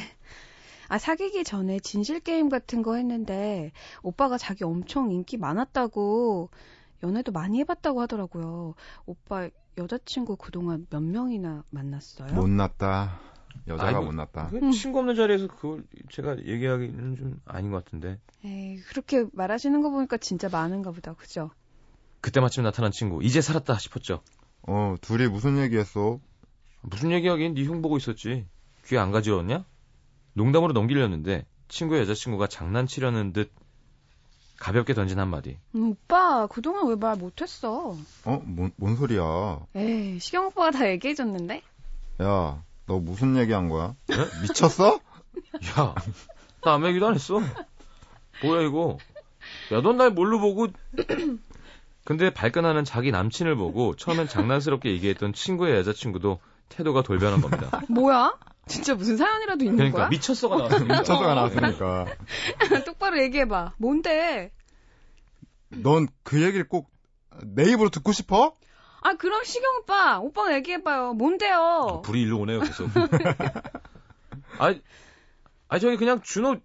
아, 0.88 0.98
사귀기 0.98 1.44
전에 1.44 1.80
진실 1.80 2.20
게임 2.20 2.50
같은 2.50 2.82
거 2.82 2.96
했는데, 2.96 3.72
오빠가 4.04 4.38
자기 4.38 4.64
엄청 4.64 5.12
인기 5.12 5.38
많았다고, 5.38 6.50
연애도 7.04 7.32
많이 7.32 7.60
해봤다고 7.60 8.02
하더라고요. 8.02 8.76
오빠 9.06 9.50
여자친구 9.78 10.36
그동안 10.36 10.86
몇 10.90 11.02
명이나 11.02 11.64
만났어요? 11.70 12.34
못났다. 12.34 13.20
여자가 13.68 13.90
아이고, 13.90 14.06
못났다. 14.06 14.48
그 14.50 14.72
친구 14.72 15.00
없는 15.00 15.16
자리에서 15.16 15.48
그걸 15.48 15.84
제가 16.10 16.38
얘기하기는 16.46 17.16
좀 17.16 17.42
아닌 17.46 17.72
것 17.72 17.84
같은데. 17.84 18.20
에이, 18.44 18.78
그렇게 18.90 19.26
말하시는 19.34 19.82
거 19.82 19.90
보니까 19.90 20.18
진짜 20.18 20.50
많은가 20.50 20.92
보다, 20.92 21.14
그죠? 21.14 21.52
그때 22.22 22.40
마침 22.40 22.64
나타난 22.64 22.92
친구 22.92 23.24
이제 23.24 23.42
살았다 23.42 23.78
싶었죠. 23.78 24.22
어, 24.64 24.96
둘이 25.02 25.28
무슨 25.28 25.58
얘기했어? 25.58 26.20
무슨 26.82 27.12
얘기하긴 27.12 27.54
네 27.54 27.64
흉 27.64 27.82
보고 27.82 27.98
있었지. 27.98 28.46
귀에 28.86 28.98
안 28.98 29.12
가지웠냐? 29.12 29.66
농담으로 30.34 30.74
넘기려는데 30.74 31.46
친구의 31.68 32.02
여자친구가 32.02 32.48
장난치려는 32.48 33.34
듯 33.34 33.52
가볍게 34.60 34.94
던진 34.94 35.20
한마디. 35.20 35.58
음, 35.76 35.92
오빠, 35.92 36.48
그동안 36.48 36.88
왜 36.88 36.96
말 36.96 37.16
못했어? 37.18 37.96
어, 38.26 38.42
뭔, 38.46 38.72
뭔 38.76 38.96
소리야? 38.96 39.60
에이, 39.76 40.20
시경 40.20 40.48
오빠가 40.48 40.72
다 40.72 40.90
얘기해줬는데? 40.90 41.62
야, 42.22 42.64
너 42.86 43.00
무슨 43.00 43.38
얘기한 43.38 43.70
거야? 43.70 43.96
미쳤어? 44.44 45.00
야, 45.78 45.96
나 46.64 46.74
아무 46.74 46.88
얘기도 46.88 47.08
안 47.08 47.16
했어. 47.16 47.40
뭐야 48.44 48.62
이거? 48.68 48.98
야, 49.72 49.82
넌 49.82 49.98
날 49.98 50.12
뭘로 50.12 50.40
보고? 50.40 50.68
근데 52.06 52.32
발끈하는 52.34 52.84
자기 52.84 53.12
남친을 53.12 53.56
보고 53.56 53.96
처음엔 53.96 54.28
장난스럽게 54.28 54.92
얘기했던 54.92 55.34
친구의 55.34 55.76
여자친구도 55.78 56.40
태도가 56.72 57.04
돌변한 57.04 57.42
겁니다. 57.42 57.82
뭐야? 57.90 58.38
진짜 58.68 58.96
무슨 58.96 59.18
사연이라도 59.18 59.64
있는 59.66 59.78
그러니까 59.78 59.98
거야? 59.98 60.10
미쳤어가 60.10 60.58
나왔습니다. 60.58 61.00
미쳤어가 61.02 61.34
나왔으니까. 61.36 62.06
똑바로 62.86 63.22
얘기해봐. 63.22 63.74
뭔데? 63.78 64.52
넌 65.70 66.08
그 66.24 66.42
얘기를 66.42 66.68
꼭 66.68 66.92
내 67.44 67.72
입으로 67.72 67.90
듣고 67.90 68.12
싶어? 68.12 68.56
아, 69.02 69.14
그럼 69.16 69.44
시경 69.44 69.78
오빠, 69.78 70.20
오빠가 70.20 70.54
얘기해봐요. 70.56 71.14
뭔데요? 71.14 72.02
불이 72.06 72.22
일로 72.22 72.40
오네요, 72.40 72.60
계속. 72.60 72.90
아, 74.60 74.76
아 75.68 75.80
저기 75.80 75.98
그냥 75.98 76.22
준호 76.22 76.58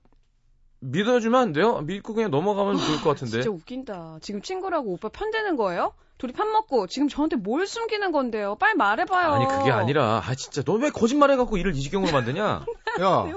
믿어주면 0.81 1.41
안 1.41 1.53
돼요? 1.53 1.81
믿고 1.81 2.13
그냥 2.15 2.31
넘어가면 2.31 2.77
좋을 2.77 3.01
것 3.01 3.11
같은데. 3.11 3.43
진짜 3.43 3.51
웃긴다. 3.51 4.19
지금 4.21 4.43
친구라고 4.43 4.93
오빠 4.93 5.09
편대는 5.09 5.57
거예요? 5.57 5.95
둘이 6.19 6.33
밥 6.33 6.47
먹고 6.47 6.87
지금 6.87 7.09
저한테 7.09 7.37
뭘 7.37 7.67
숨기는 7.67 8.11
건데요? 8.13 8.55
빨리 8.57 8.75
말해봐요. 8.75 9.33
아니 9.33 9.47
그게 9.47 9.71
아니라 9.71 10.23
아 10.25 10.35
진짜 10.35 10.63
너 10.63 10.75
왜 10.77 10.91
거짓말해갖고 10.91 11.57
일을 11.59 11.75
이 11.75 11.81
지경으로 11.83 12.13
만드냐? 12.13 12.65
야, 13.01 13.35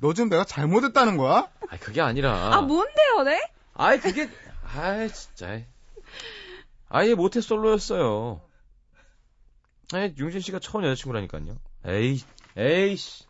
너 0.00 0.14
지금 0.14 0.28
내가 0.30 0.44
잘못했다는 0.44 1.16
거야? 1.18 1.48
아니 1.68 1.80
그게 1.80 2.00
아니라. 2.00 2.54
아 2.54 2.60
뭔데요, 2.62 3.22
네? 3.24 3.40
아이 3.74 3.98
그게 4.00 4.28
아이 4.74 5.08
진짜 5.12 5.60
아예 6.88 7.14
모태 7.14 7.40
솔로였어요. 7.40 8.40
아니 9.92 10.14
융진 10.18 10.40
씨가 10.40 10.60
처음 10.60 10.84
여자친구라니까요. 10.84 11.56
에이 11.86 12.20
에이 12.56 12.96
씨 12.96 13.24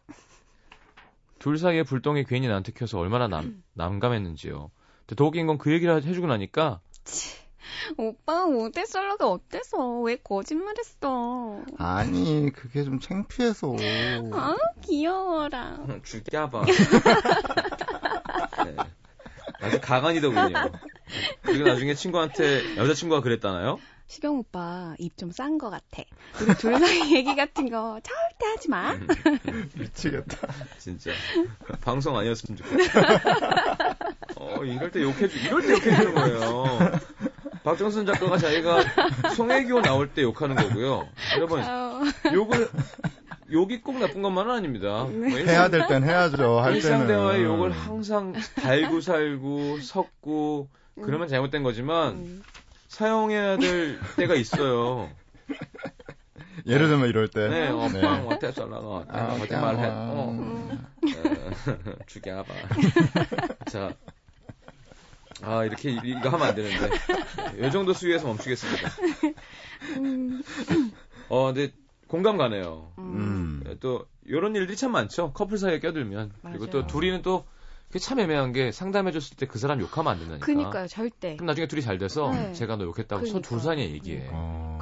둘 1.40 1.58
사이에 1.58 1.82
불똥이 1.82 2.24
괜히 2.24 2.48
켜서 2.74 2.98
얼마나 2.98 3.28
남 3.28 3.62
남감했는지요. 3.74 4.70
근데 5.00 5.14
더 5.14 5.26
웃긴 5.26 5.46
건 5.46 5.58
그 5.58 5.72
얘기를 5.72 5.94
해주고 6.02 6.26
나니까 6.26 6.80
오빠 7.96 8.46
모태솔로가 8.46 9.28
어때서? 9.28 10.00
왜 10.00 10.16
거짓말했어? 10.16 11.62
아니, 11.78 12.50
그게 12.52 12.84
좀 12.84 13.00
창피해서. 13.00 13.76
아 14.32 14.56
귀여워라. 14.82 15.78
죽여봐. 16.02 16.64
네. 18.64 18.76
아주 19.60 19.80
가관이더군요. 19.80 20.70
그리고 21.42 21.68
나중에 21.68 21.94
친구한테 21.94 22.76
여자친구가 22.76 23.20
그랬다나요? 23.22 23.78
시경 24.06 24.38
오빠 24.38 24.94
입 24.98 25.16
좀 25.16 25.30
싼 25.30 25.56
거 25.58 25.70
같아. 25.70 26.02
우리 26.42 26.54
둘 26.56 26.78
사이 26.78 27.14
얘기 27.16 27.34
같은 27.34 27.70
거 27.70 27.98
절대 28.02 28.46
하지 28.46 28.68
마. 28.68 28.94
미치겠다. 29.74 30.36
진짜 30.78 31.10
방송 31.80 32.16
아니었으면 32.18 32.58
좋겠어. 32.58 33.00
어 34.36 34.62
이럴 34.64 34.90
때 34.90 35.00
욕해 35.02 35.26
주 35.28 35.38
이럴 35.38 35.62
때 35.62 35.72
욕해 35.72 35.80
주는 35.96 36.14
거예요. 36.14 36.78
박정선 37.64 38.06
작가가 38.06 38.36
자기가 38.38 38.84
송혜교 39.34 39.80
나올 39.80 40.08
때 40.12 40.22
욕하는 40.22 40.54
거고요. 40.54 41.08
여러분 41.36 41.62
어, 41.62 42.02
욕을 42.32 42.68
욕이 43.50 43.80
꼭 43.80 43.98
나쁜 43.98 44.22
것만은 44.22 44.52
아닙니다. 44.52 45.04
뭐 45.04 45.10
일상- 45.38 45.48
해야 45.48 45.68
될 45.68 45.86
땐 45.86 46.04
해야죠, 46.04 46.60
할. 46.60 46.76
일상 46.76 47.06
대화에 47.06 47.42
욕을 47.42 47.70
항상 47.72 48.34
달고 48.56 49.00
살고 49.00 49.80
섞고 49.80 50.68
그러면 51.02 51.26
잘못된 51.28 51.62
거지만 51.62 52.12
음. 52.14 52.42
사용해야 52.88 53.56
될 53.56 53.98
때가 54.16 54.34
있어요. 54.34 55.10
예를 56.66 56.88
들면 56.88 57.08
이럴 57.08 57.28
때. 57.28 57.48
네, 57.48 57.68
어, 57.68 57.88
네. 57.92 58.00
빵, 58.00 58.26
어때, 58.28 58.52
썰라가, 58.52 59.04
아, 59.08 59.36
거짓말 59.38 59.76
해, 59.76 59.84
아, 59.86 60.10
어, 60.12 60.30
음. 60.30 60.70
어, 61.02 61.70
죽여봐. 62.06 62.44
자, 63.68 63.92
아, 65.46 65.64
이렇게 65.64 65.90
이- 65.90 65.98
이거 66.04 66.28
하면 66.30 66.42
안 66.48 66.54
되는데. 66.54 66.90
이 67.66 67.70
정도 67.70 67.92
수위에서 67.92 68.26
멈추겠습니다. 68.26 68.88
어, 71.28 71.52
근데 71.52 71.72
공감 72.08 72.36
가네요. 72.36 72.92
음. 72.98 73.62
또, 73.80 74.06
요런 74.28 74.54
일들이 74.56 74.76
참 74.76 74.92
많죠. 74.92 75.32
커플 75.32 75.58
사이에 75.58 75.80
껴들면. 75.80 76.32
그리고 76.42 76.66
또 76.66 76.78
맞아요. 76.78 76.86
둘이는 76.86 77.22
또, 77.22 77.44
그게 77.88 77.98
참 77.98 78.18
애매한 78.18 78.52
게 78.52 78.72
상담해줬을 78.72 79.36
때 79.36 79.46
그 79.46 79.58
사람 79.58 79.80
욕하면 79.80 80.12
안 80.14 80.18
된다니까. 80.18 80.46
그니까요, 80.46 80.86
절대. 80.88 81.36
그럼 81.36 81.46
나중에 81.46 81.68
둘이 81.68 81.80
잘 81.82 81.98
돼서 81.98 82.30
네. 82.32 82.52
제가 82.52 82.76
너 82.76 82.84
욕했다고 82.84 83.24
서 83.26 83.32
그러니까. 83.32 83.48
둘 83.48 83.60
사이에 83.60 83.90
얘기해. 83.90 84.28
어. 84.32 84.73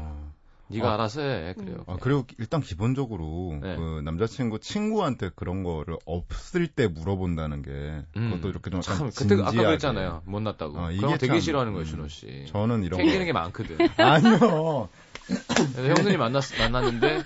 네가 0.72 0.88
어. 0.88 0.94
알아서 0.94 1.20
해. 1.22 1.54
그래요. 1.56 1.84
아, 1.86 1.96
그리고 2.00 2.24
일단 2.38 2.60
기본적으로 2.60 3.58
네. 3.60 3.76
그 3.76 4.00
남자친구 4.04 4.60
친구한테 4.60 5.30
그런 5.34 5.62
거를 5.62 5.96
없을 6.06 6.66
때 6.68 6.88
물어본다는 6.88 7.62
게 7.62 7.70
음. 8.16 8.30
그것도 8.30 8.48
이렇게 8.48 8.70
좀 8.70 8.80
참, 8.80 8.94
약간 8.96 9.10
그때 9.14 9.34
아까. 9.40 9.50
그랬잖아요. 9.52 10.22
못났다고. 10.26 10.78
어, 10.78 10.90
이게 10.90 11.06
되게 11.18 11.26
참, 11.34 11.40
싫어하는 11.40 11.72
거예요, 11.72 11.84
음. 11.84 11.90
준호 11.90 12.08
씨. 12.08 12.46
저는 12.48 12.82
이런 12.84 12.98
땡기는 12.98 13.18
거 13.20 13.24
게 13.26 13.32
많거든. 13.32 13.78
아니요. 13.98 14.88
그래서 15.26 15.88
형수님 15.88 16.18
만났, 16.18 16.42
만났는데 16.58 17.22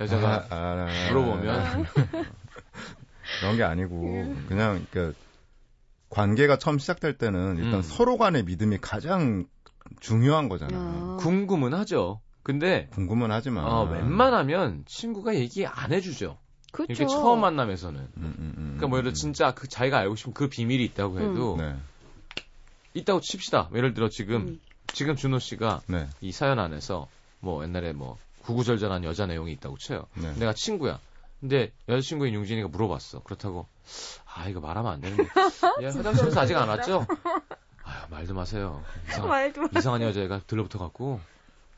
여자가 0.00 0.46
아, 0.50 0.54
아, 0.54 0.86
아, 0.88 1.08
물어보면 1.08 1.86
그런 3.40 3.56
게 3.56 3.62
아니고 3.64 4.34
그냥 4.48 4.86
그 4.90 5.14
관계가 6.08 6.58
처음 6.58 6.78
시작될 6.78 7.18
때는 7.18 7.56
일단 7.56 7.74
음. 7.74 7.82
서로 7.82 8.16
간의 8.18 8.44
믿음이 8.44 8.78
가장 8.80 9.46
중요한 10.00 10.48
거잖아요. 10.48 10.78
아. 10.78 11.16
궁금은 11.20 11.74
하죠. 11.74 12.20
근데 12.42 12.88
궁금은 12.92 13.30
하지만 13.30 13.64
어, 13.64 13.84
웬만하면 13.84 14.84
친구가 14.86 15.34
얘기 15.36 15.66
안 15.66 15.92
해주죠. 15.92 16.38
그쵸. 16.72 16.86
이렇게 16.88 17.06
처음 17.06 17.40
만남에서는. 17.40 18.00
음, 18.00 18.10
음, 18.16 18.34
음, 18.38 18.54
그러니까 18.56 18.88
뭐 18.88 18.98
예를 18.98 19.10
들어 19.10 19.12
음. 19.12 19.14
진짜 19.14 19.54
그 19.54 19.68
자기가 19.68 19.98
알고 19.98 20.16
싶은 20.16 20.32
그 20.32 20.48
비밀이 20.48 20.82
있다고 20.86 21.20
해도 21.20 21.56
네, 21.58 21.76
있다고 22.94 23.20
칩시다. 23.20 23.70
예를 23.74 23.94
들어 23.94 24.08
지금 24.08 24.36
음. 24.36 24.60
지금 24.88 25.14
준호 25.14 25.38
씨가 25.38 25.82
네, 25.86 26.08
이 26.20 26.32
사연 26.32 26.58
안에서 26.58 27.08
뭐 27.40 27.62
옛날에 27.62 27.92
뭐 27.92 28.16
구구절절한 28.42 29.04
여자 29.04 29.26
내용이 29.26 29.52
있다고 29.52 29.76
쳐요. 29.78 30.06
네. 30.14 30.32
내가 30.34 30.52
친구야. 30.52 30.98
근데 31.40 31.72
여자친구인 31.88 32.34
용진이가 32.34 32.68
물어봤어. 32.68 33.22
그렇다고 33.22 33.66
아 34.32 34.48
이거 34.48 34.60
말하면 34.60 34.92
안 34.92 35.00
되는데. 35.00 35.24
야 35.24 35.28
화장실에서 35.92 36.40
아직 36.40 36.56
안 36.56 36.68
왔죠? 36.68 37.06
아유 37.84 38.02
말도 38.10 38.34
마세요. 38.34 38.82
이상, 39.08 39.28
말도. 39.28 39.68
이상한 39.76 40.02
여자애가 40.02 40.42
들러붙어 40.46 40.78
갖고 40.78 41.20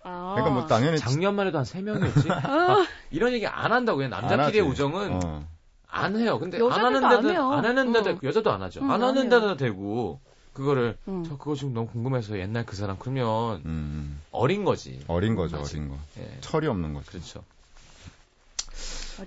아. 0.04 0.34
그러니까 0.36 0.54
뭐 0.54 0.66
당연히 0.66 0.98
작년만 0.98 1.46
해도 1.46 1.58
한 1.58 1.64
세 1.64 1.80
명이었지. 1.82 2.28
막 2.28 2.86
이런 3.10 3.32
얘기 3.32 3.46
안 3.46 3.72
한다고 3.72 3.98
그냥 3.98 4.12
안 4.14 4.26
남자끼리의. 4.26 4.62
우정은 4.64 5.20
어. 5.24 5.48
안 5.88 6.16
해요. 6.16 6.38
근데 6.38 6.58
안 6.58 6.64
여자들도 6.64 6.86
하는 6.86 7.04
안 7.04 7.16
데도 7.22 7.30
해요. 7.32 7.50
안 7.52 7.64
하는 7.64 7.92
데도 7.92 8.10
응. 8.10 8.18
여자도 8.22 8.52
안 8.52 8.62
하죠. 8.62 8.80
응, 8.82 8.90
안안 8.90 9.08
하는 9.10 9.22
해요. 9.22 9.30
데다 9.40 9.56
대고 9.56 10.20
그거를 10.52 10.96
음. 11.08 11.24
저 11.26 11.36
그거 11.38 11.54
지금 11.54 11.72
너무 11.74 11.86
궁금해서 11.88 12.38
옛날 12.38 12.64
그 12.66 12.76
사람 12.76 12.96
그러면 12.98 13.62
음, 13.64 14.20
어린 14.30 14.64
거지. 14.64 15.00
어린 15.08 15.34
거죠, 15.36 15.56
아직. 15.58 15.76
어린 15.76 15.88
거. 15.88 15.96
예. 16.18 16.36
철이 16.40 16.66
없는 16.66 16.94
거죠. 16.94 17.10
그렇죠. 17.10 17.44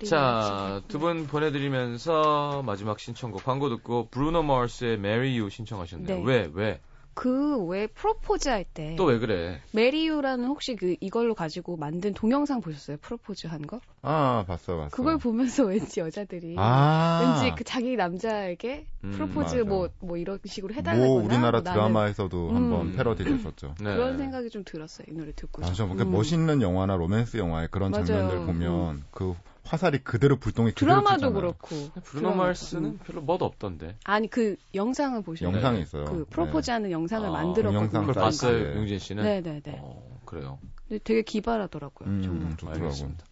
자. 0.06 0.82
두 0.88 0.98
분 0.98 1.26
보내드리면서 1.26 2.62
마지막 2.64 3.00
신청곡 3.00 3.44
광고 3.44 3.68
듣고 3.70 4.08
브루노 4.10 4.42
마르스의 4.42 4.94
Marry 4.94 5.38
You 5.38 5.48
신청하셨네요. 5.50 6.18
네. 6.18 6.22
왜, 6.24 6.50
왜? 6.52 6.80
그왜 7.18 7.88
프로포즈 7.88 8.48
할 8.48 8.64
때 8.74 8.94
또 8.96 9.06
왜 9.06 9.18
그래? 9.18 9.60
메리유라는 9.72 10.44
혹시 10.46 10.76
그 10.76 10.94
이걸로 11.00 11.34
가지고 11.34 11.76
만든 11.76 12.14
동영상 12.14 12.60
보셨어요? 12.60 12.96
프로포즈 13.02 13.48
한 13.48 13.66
거? 13.66 13.80
아, 14.02 14.44
봤어, 14.46 14.76
봤어. 14.76 14.90
그걸 14.94 15.18
보면서 15.18 15.64
왠지 15.66 15.98
여자들이 15.98 16.54
아, 16.56 17.18
왠지 17.20 17.52
그 17.56 17.64
자기 17.64 17.96
남자에게 17.96 18.86
음, 19.02 19.10
프로포즈 19.10 19.56
맞아. 19.56 19.64
뭐뭐 19.68 20.16
이런 20.16 20.38
식으로 20.44 20.72
해달라거나 20.74 21.08
뭐 21.08 21.16
우리나라 21.24 21.50
뭐 21.50 21.60
나는 21.62 21.72
드라마에서도 21.74 22.50
음. 22.50 22.54
한번 22.54 22.92
패러디 22.92 23.24
됐었죠. 23.24 23.74
네. 23.80 23.94
그런 23.96 24.16
생각이 24.16 24.48
좀 24.50 24.62
들었어요 24.64 25.06
이 25.10 25.12
노래 25.12 25.32
듣고 25.34 25.62
맞아, 25.62 25.84
음. 25.84 25.90
그러니까 25.90 26.16
멋있는 26.16 26.62
영화나 26.62 26.94
로맨스 26.96 27.36
영화에 27.38 27.66
그런 27.72 27.90
맞아요. 27.90 28.06
장면들 28.06 28.46
보면 28.46 29.02
그 29.10 29.34
화살이 29.68 29.98
그대로 29.98 30.36
불똥이 30.36 30.72
그대로 30.72 30.92
드라마도 30.92 31.16
튀잖아요. 31.16 31.34
그렇고 31.34 31.68
브루노 32.04 32.30
드라마. 32.30 32.52
음. 32.78 32.98
별로 33.04 33.22
멋 33.22 33.42
없던데. 33.42 33.96
아니 34.04 34.28
그 34.28 34.56
영상을 34.74 35.20
보시면 35.22 35.52
영상이 35.54 35.82
있어요. 35.82 36.04
그 36.06 36.24
프로포즈 36.30 36.70
하는 36.70 36.90
영상을 36.90 37.28
아, 37.28 37.32
만들었거든요. 37.32 37.88
그걸 37.90 38.14
사이트에. 38.14 38.22
봤어요, 38.22 38.74
용진 38.76 38.98
씨는? 38.98 39.22
네네네. 39.22 39.78
어, 39.80 40.20
그래요. 40.24 40.58
근데 40.88 41.02
되게 41.04 41.22
기발하더라고요. 41.22 42.08
음, 42.08 42.22
정말. 42.22 42.50
좋더라고. 42.56 42.80
알겠습니다. 42.84 43.24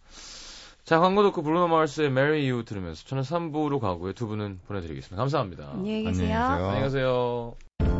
자, 0.83 0.99
광고 0.99 1.23
듣고 1.23 1.41
브루노 1.41 1.67
마르스의 1.67 2.07
Marry 2.09 2.49
You 2.49 2.63
들으면서 2.63 3.03
저는 3.05 3.23
3부로 3.23 3.79
가고요. 3.79 4.13
두 4.13 4.27
분은 4.27 4.59
보내드리겠습니다. 4.67 5.17
감사합니다. 5.17 5.71
안녕히 5.73 6.07
안녕히 6.07 6.11
계세요. 6.11 6.27
계세요. 6.27 6.67
안녕히 6.67 6.81
가세요. 6.81 7.96